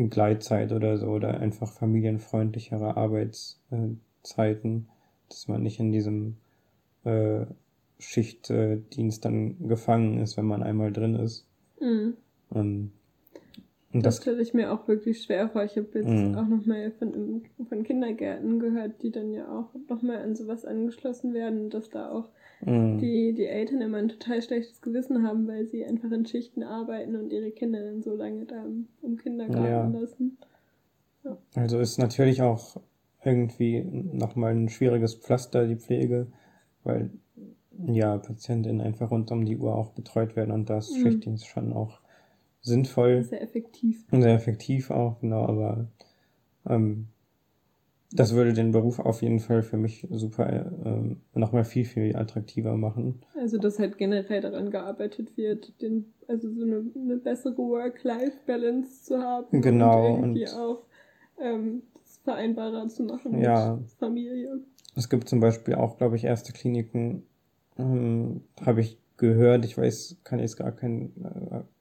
Gleitzeit 0.10 0.72
oder 0.72 0.98
so 0.98 1.08
oder 1.08 1.40
einfach 1.40 1.72
familienfreundlichere 1.72 2.98
Arbeitszeiten, 2.98 4.90
dass 5.30 5.48
man 5.48 5.64
nicht 5.64 5.80
in 5.80 5.92
diesem 5.92 6.38
äh, 7.06 7.46
Schichtdienst 8.00 9.26
dann 9.26 9.68
gefangen 9.68 10.20
ist, 10.20 10.38
wenn 10.38 10.46
man 10.46 10.62
einmal 10.64 10.92
drin 10.92 11.16
ist. 11.16 11.46
Mhm. 11.80 12.18
Ähm, 12.54 12.92
und 13.94 14.06
Das 14.06 14.16
das, 14.16 14.18
stelle 14.18 14.42
ich 14.42 14.54
mir 14.54 14.72
auch 14.74 14.88
wirklich 14.88 15.24
schwer 15.24 15.50
vor. 15.50 15.64
Ich 15.64 15.78
habe 15.78 15.88
jetzt 15.94 16.08
Mhm. 16.08 16.36
auch 16.36 16.48
nochmal 16.48 16.92
von, 16.92 17.44
von 17.68 17.84
Kindergärten 17.84 18.60
gehört, 18.60 19.02
die 19.02 19.12
dann 19.12 19.32
ja 19.32 19.48
auch 19.48 19.74
nochmal 19.90 20.18
an 20.18 20.36
sowas 20.36 20.66
angeschlossen 20.66 21.34
werden, 21.34 21.70
dass 21.70 21.90
da 21.90 22.12
auch 22.12 22.30
mh, 22.62 23.00
die, 23.00 23.34
die 23.34 23.46
Eltern 23.46 23.82
immer 23.82 23.98
ein 23.98 24.10
total 24.10 24.42
schlechtes 24.42 24.82
Gewissen 24.82 25.24
haben, 25.24 25.48
weil 25.48 25.66
sie 25.68 25.86
einfach 25.86 26.12
in 26.12 26.26
Schichten 26.26 26.64
arbeiten 26.64 27.16
und 27.16 27.32
ihre 27.32 27.52
Kinder 27.52 27.84
dann 27.84 28.02
so 28.02 28.16
lange 28.16 28.46
da 28.46 28.64
im, 28.64 28.88
im 29.04 29.18
Kindergarten 29.18 29.94
Ja. 29.94 30.00
lassen. 30.00 30.38
Also 31.56 31.80
ist 31.80 31.98
natürlich 31.98 32.42
auch 32.42 32.78
irgendwie 33.24 33.82
nochmal 33.84 34.54
ein 34.54 34.70
schwieriges 34.70 35.16
Pflaster, 35.16 35.68
die 35.68 35.76
Pflege, 35.76 36.28
weil 36.84 37.10
ja 37.88 38.18
PatientInnen 38.18 38.82
einfach 38.82 39.12
rund 39.12 39.32
um 39.32 39.46
die 39.46 39.58
Uhr 39.58 39.76
auch 39.76 39.92
betreut 39.92 40.36
werden 40.36 40.52
und 40.52 40.70
da 40.70 40.78
ist 40.80 40.96
Mhm. 40.96 41.02
Schichtdienst 41.02 41.48
schon 41.48 41.74
auch 41.74 42.00
sinnvoll 42.62 43.24
Sehr 43.24 43.42
effektiv. 43.42 44.04
und 44.12 44.22
sehr 44.22 44.34
effektiv 44.34 44.92
auch, 44.92 45.20
genau, 45.20 45.44
aber 45.46 45.88
ähm, 46.68 47.08
das 48.12 48.34
würde 48.34 48.54
den 48.54 48.72
Beruf 48.72 49.00
auf 49.00 49.22
jeden 49.22 49.40
Fall 49.40 49.62
für 49.64 49.78
mich 49.78 50.08
super 50.10 50.72
ähm, 50.86 51.22
nochmal 51.34 51.64
viel, 51.66 51.86
viel 51.86 52.16
attraktiver 52.16 52.78
machen. 52.78 53.22
Also, 53.40 53.58
dass 53.58 53.80
halt 53.80 53.98
generell 53.98 54.42
daran 54.42 54.72
gearbeitet 54.72 55.36
wird, 55.38 55.82
den, 55.82 56.14
also 56.28 56.50
so 56.54 56.64
eine, 56.64 56.86
eine 56.96 57.18
bessere 57.18 57.58
Work-Life-Balance 57.58 59.04
zu 59.04 59.18
haben. 59.20 59.62
Genau, 59.62 60.06
Und 60.08 60.14
irgendwie 60.36 60.46
und- 60.48 60.56
auch 60.56 60.84
ähm, 61.40 61.84
das 62.02 62.18
vereinbarer 62.24 62.88
zu 62.88 63.04
machen 63.04 63.40
Ja. 63.42 63.76
mit 63.76 63.92
Familie. 63.94 64.60
Es 64.96 65.10
gibt 65.10 65.30
zum 65.30 65.40
Beispiel 65.40 65.76
auch, 65.76 65.98
glaube 65.98 66.16
ich, 66.16 66.24
erste 66.24 66.54
Kliniken, 66.54 67.24
ähm, 67.78 68.42
habe 68.66 68.82
ich 68.82 68.98
gehört, 69.18 69.66
ich 69.66 69.78
weiß, 69.78 70.18
kann 70.24 70.40
jetzt 70.40 70.58
gar 70.58 70.72
kein 70.72 71.12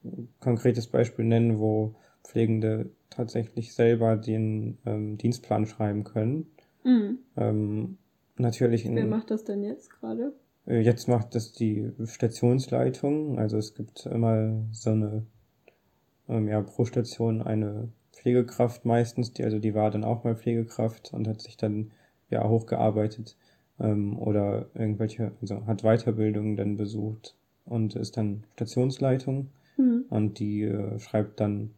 äh, 0.05 0.09
konkretes 0.41 0.87
Beispiel 0.89 1.25
nennen, 1.25 1.59
wo 1.59 1.95
Pflegende 2.27 2.91
tatsächlich 3.11 3.75
selber 3.75 4.17
den 4.17 4.79
ähm, 4.85 5.17
Dienstplan 5.19 5.67
schreiben 5.67 6.05
können. 6.05 6.47
Mhm. 6.85 7.19
Ähm, 7.37 7.99
natürlich 8.37 8.85
in, 8.85 8.97
Wer 8.97 9.07
macht 9.07 9.31
das 9.31 9.45
denn 9.45 9.63
jetzt 9.63 9.91
gerade? 9.91 10.33
Äh, 10.67 10.81
Jetzt 10.81 11.09
macht 11.09 11.35
das 11.35 11.53
die 11.53 11.93
Stationsleitung. 12.05 13.39
Also 13.39 13.57
es 13.57 13.75
gibt 13.75 14.07
immer 14.07 14.65
so 14.73 14.91
eine, 14.91 15.27
ähm, 16.29 16.49
ja, 16.49 16.61
pro 16.63 16.85
Station 16.85 17.43
eine 17.43 17.89
Pflegekraft 18.13 18.85
meistens, 18.85 19.33
die, 19.33 19.45
also 19.45 19.59
die 19.59 19.75
war 19.75 19.91
dann 19.91 20.05
auch 20.05 20.25
mal 20.25 20.37
Pflegekraft 20.37 21.13
und 21.13 21.29
hat 21.29 21.41
sich 21.43 21.57
dann 21.57 21.93
ja 22.31 22.49
hochgearbeitet 22.49 23.37
ähm, 23.79 24.19
oder 24.19 24.67
irgendwelche, 24.75 25.33
also 25.41 25.67
hat 25.67 25.83
Weiterbildungen 25.83 26.57
dann 26.57 26.77
besucht 26.77 27.37
und 27.65 27.95
ist 27.97 28.17
dann 28.17 28.45
Stationsleitung 28.55 29.49
Mhm. 29.79 30.07
und 30.09 30.39
die 30.39 30.63
äh, 30.63 30.99
schreibt 30.99 31.39
dann 31.39 31.73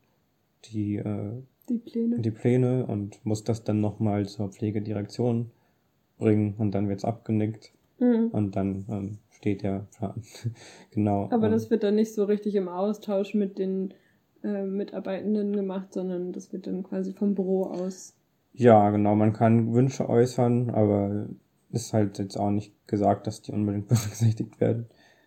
die, 0.67 0.97
äh, 0.97 1.43
Die 1.69 1.79
Pläne. 1.79 2.21
die 2.21 2.31
Pläne 2.31 2.87
und 2.87 3.25
muss 3.25 3.45
das 3.45 3.65
dann 3.65 3.81
nochmal 3.81 4.27
zur 4.27 4.49
Pflegedirektion 4.51 5.51
bringen 6.19 6.55
und 6.59 6.73
dann 6.73 6.89
wird's 6.89 7.05
abgenickt. 7.05 7.73
Mhm. 7.99 8.29
Und 8.33 8.57
dann 8.57 8.85
ähm, 8.89 9.19
steht 9.31 9.63
der 9.63 9.87
Plan. 9.97 10.23
genau. 10.91 11.29
Aber 11.31 11.47
ähm, 11.47 11.53
das 11.53 11.71
wird 11.71 11.83
dann 11.83 11.97
nicht 11.97 12.15
so 12.15 12.25
richtig 12.25 12.55
im 12.55 12.69
Austausch 12.69 13.35
mit 13.35 13.59
den 13.59 13.95
äh, 14.43 14.65
Mitarbeitenden 14.65 15.55
gemacht, 15.55 15.93
sondern 15.93 16.33
das 16.33 16.53
wird 16.53 16.67
dann 16.67 16.83
quasi 16.83 17.13
vom 17.13 17.35
Büro 17.35 17.65
aus. 17.65 18.15
Ja, 18.53 18.91
genau. 18.91 19.15
Man 19.15 19.33
kann 19.33 19.73
Wünsche 19.73 20.09
äußern, 20.09 20.71
aber 20.71 21.29
ist 21.71 21.93
halt 21.93 22.19
jetzt 22.19 22.37
auch 22.37 22.51
nicht 22.51 22.73
gesagt, 22.87 23.27
dass 23.27 23.43
die 23.43 23.53
unbedingt 23.53 23.89
berücksichtigt 23.89 24.61
werden. 24.61 24.87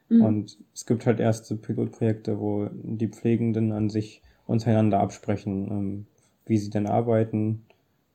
Mhm. 0.10 0.22
Und 0.22 0.58
es 0.74 0.86
gibt 0.86 1.06
halt 1.06 1.20
erste 1.20 1.56
Pilotprojekte, 1.56 2.40
wo 2.40 2.70
die 2.72 3.08
Pflegenden 3.08 3.72
an 3.72 3.90
sich 3.90 4.22
untereinander 4.52 5.00
absprechen, 5.00 5.68
ähm, 5.72 6.06
wie 6.46 6.58
sie 6.58 6.70
denn 6.70 6.88
arbeiten 6.88 7.66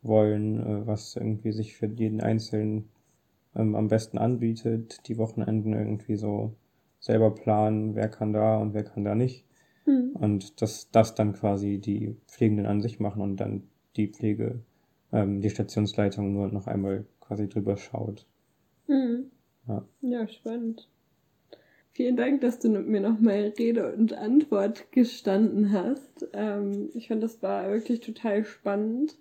wollen, 0.02 0.60
äh, 0.60 0.86
was 0.86 1.16
irgendwie 1.16 1.52
sich 1.52 1.76
für 1.76 1.86
jeden 1.86 2.20
Einzelnen 2.20 2.88
ähm, 3.54 3.74
am 3.74 3.88
besten 3.88 4.18
anbietet, 4.18 5.08
die 5.08 5.18
Wochenenden 5.18 5.72
irgendwie 5.72 6.16
so 6.16 6.54
selber 7.00 7.34
planen, 7.34 7.94
wer 7.94 8.08
kann 8.08 8.32
da 8.32 8.58
und 8.58 8.74
wer 8.74 8.84
kann 8.84 9.04
da 9.04 9.14
nicht. 9.14 9.44
Mhm. 9.86 10.10
Und 10.14 10.60
dass 10.62 10.90
das 10.90 11.14
dann 11.14 11.32
quasi 11.32 11.78
die 11.78 12.16
Pflegenden 12.26 12.66
an 12.66 12.80
sich 12.80 13.00
machen 13.00 13.22
und 13.22 13.36
dann 13.36 13.64
die 13.96 14.08
Pflege, 14.08 14.60
ähm, 15.12 15.40
die 15.40 15.50
Stationsleitung 15.50 16.32
nur 16.32 16.48
noch 16.48 16.66
einmal 16.66 17.04
quasi 17.20 17.48
drüber 17.48 17.76
schaut. 17.76 18.26
Mhm. 18.88 19.30
Ja. 19.68 19.84
ja, 20.02 20.28
spannend. 20.28 20.88
Vielen 21.96 22.16
Dank, 22.16 22.42
dass 22.42 22.58
du 22.58 22.68
mir 22.68 23.00
nochmal 23.00 23.54
Rede 23.58 23.94
und 23.94 24.12
Antwort 24.12 24.92
gestanden 24.92 25.72
hast. 25.72 26.28
Ähm, 26.34 26.90
ich 26.92 27.08
fand, 27.08 27.22
das 27.22 27.42
war 27.42 27.70
wirklich 27.70 28.00
total 28.00 28.44
spannend, 28.44 29.16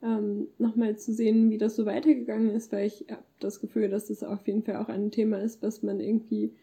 ähm, 0.00 0.46
nochmal 0.56 0.96
zu 0.96 1.12
sehen, 1.12 1.50
wie 1.50 1.58
das 1.58 1.74
so 1.74 1.86
weitergegangen 1.86 2.50
ist, 2.50 2.70
weil 2.70 2.86
ich 2.86 3.06
habe 3.10 3.24
das 3.40 3.60
Gefühl, 3.60 3.88
dass 3.88 4.06
das 4.06 4.22
auf 4.22 4.46
jeden 4.46 4.62
Fall 4.62 4.76
auch 4.76 4.88
ein 4.88 5.10
Thema 5.10 5.38
ist, 5.40 5.60
was 5.60 5.82
man 5.82 5.98
irgendwie 5.98 6.54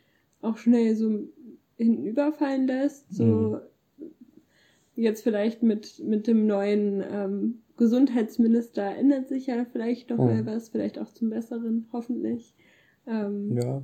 auch 0.42 0.56
schnell 0.56 0.96
so 0.96 1.28
hinüberfallen 1.76 2.66
lässt. 2.66 3.14
So 3.14 3.60
jetzt 4.96 5.22
vielleicht 5.22 5.64
mit, 5.64 6.00
mit 6.00 6.28
dem 6.28 6.48
neuen 6.48 7.04
ähm, 7.12 7.62
Gesundheitsminister 7.76 8.96
ändert 8.96 9.28
sich 9.28 9.48
ja 9.48 9.66
vielleicht 9.70 10.12
noch 10.12 10.18
Mhm. 10.20 10.24
mal 10.24 10.46
was, 10.46 10.70
vielleicht 10.70 10.98
auch 10.98 11.12
zum 11.12 11.30
Besseren, 11.30 11.88
hoffentlich. 11.92 12.56
Ähm, 13.06 13.58
Ja, 13.58 13.84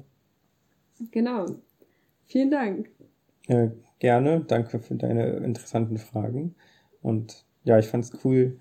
Genau. 1.12 1.46
Vielen 2.34 2.50
Dank. 2.50 2.90
äh, 3.48 3.70
gerne. 4.00 4.44
Danke 4.48 4.80
für 4.80 4.96
deine 4.96 5.38
interessanten 5.38 5.98
Fragen. 5.98 6.56
Und 7.04 7.46
ja, 7.64 7.78
ich 7.78 7.86
fand 7.86 8.06
es 8.06 8.26
cool, 8.26 8.58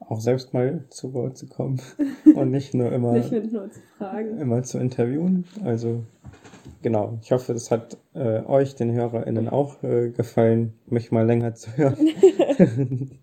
auch 0.00 0.20
selbst 0.20 0.52
mal 0.52 0.84
zu 0.90 1.14
Wort 1.14 1.38
zu 1.38 1.46
kommen 1.46 1.80
und 2.34 2.50
nicht 2.50 2.74
nur 2.74 2.92
immer, 2.92 3.14
Nicht 3.14 3.32
mit 3.32 3.50
nur 3.50 3.70
zu 3.70 3.80
fragen. 3.96 4.36
immer 4.36 4.62
zu 4.64 4.78
interviewen. 4.78 5.46
Also 5.64 6.04
genau, 6.82 7.18
ich 7.22 7.32
hoffe, 7.32 7.54
es 7.54 7.70
hat 7.70 7.96
äh, 8.12 8.40
euch, 8.44 8.74
den 8.74 8.92
HörerInnen, 8.92 9.48
auch 9.48 9.82
äh, 9.82 10.10
gefallen, 10.10 10.74
mich 10.84 11.10
mal 11.10 11.24
länger 11.24 11.54
zu 11.54 11.74
hören. 11.74 12.10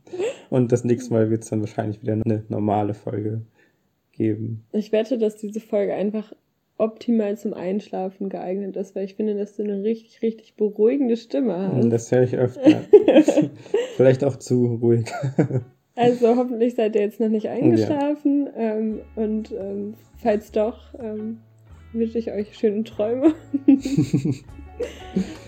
und 0.49 0.71
das 0.71 0.83
nächste 0.83 1.13
Mal 1.13 1.29
wird 1.29 1.43
es 1.43 1.51
dann 1.51 1.59
wahrscheinlich 1.59 2.01
wieder 2.01 2.13
eine 2.13 2.45
normale 2.49 2.95
Folge 2.95 3.43
geben. 4.11 4.65
Ich 4.71 4.91
wette, 4.91 5.19
dass 5.19 5.35
diese 5.35 5.59
Folge 5.59 5.93
einfach 5.93 6.33
optimal 6.77 7.37
zum 7.37 7.53
Einschlafen 7.53 8.29
geeignet 8.29 8.75
ist, 8.75 8.95
weil 8.95 9.05
ich 9.05 9.15
finde, 9.15 9.35
dass 9.35 9.55
du 9.55 9.63
eine 9.63 9.83
richtig, 9.83 10.21
richtig 10.21 10.55
beruhigende 10.55 11.17
Stimme 11.17 11.71
hast. 11.71 11.89
Das 11.89 12.11
höre 12.11 12.23
ich 12.23 12.35
öfter. 12.35 12.81
Vielleicht 13.95 14.23
auch 14.23 14.37
zu 14.37 14.79
ruhig. 14.81 15.05
Also 15.95 16.35
hoffentlich 16.35 16.75
seid 16.75 16.95
ihr 16.95 17.01
jetzt 17.01 17.19
noch 17.19 17.29
nicht 17.29 17.49
eingeschlafen. 17.49 18.49
Ähm, 18.57 19.01
und 19.15 19.51
ähm, 19.51 19.93
falls 20.17 20.51
doch, 20.51 20.93
ähm, 20.99 21.39
wünsche 21.91 22.17
ich 22.17 22.31
euch 22.31 22.57
schöne 22.57 22.83
Träume. 22.83 23.33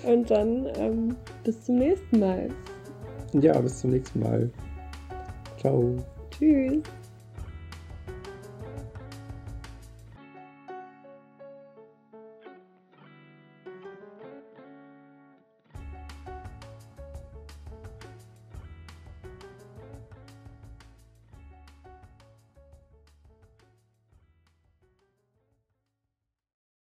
Und 0.08 0.30
dann 0.30 0.68
ähm, 0.78 1.16
bis 1.44 1.64
zum 1.64 1.78
nächsten 1.78 2.20
Mal. 2.20 2.50
Ja, 3.34 3.60
bis 3.60 3.80
zum 3.80 3.92
nächsten 3.92 4.20
Mal. 4.20 4.52
Ciao. 5.58 5.96
Tschüss. 6.32 6.84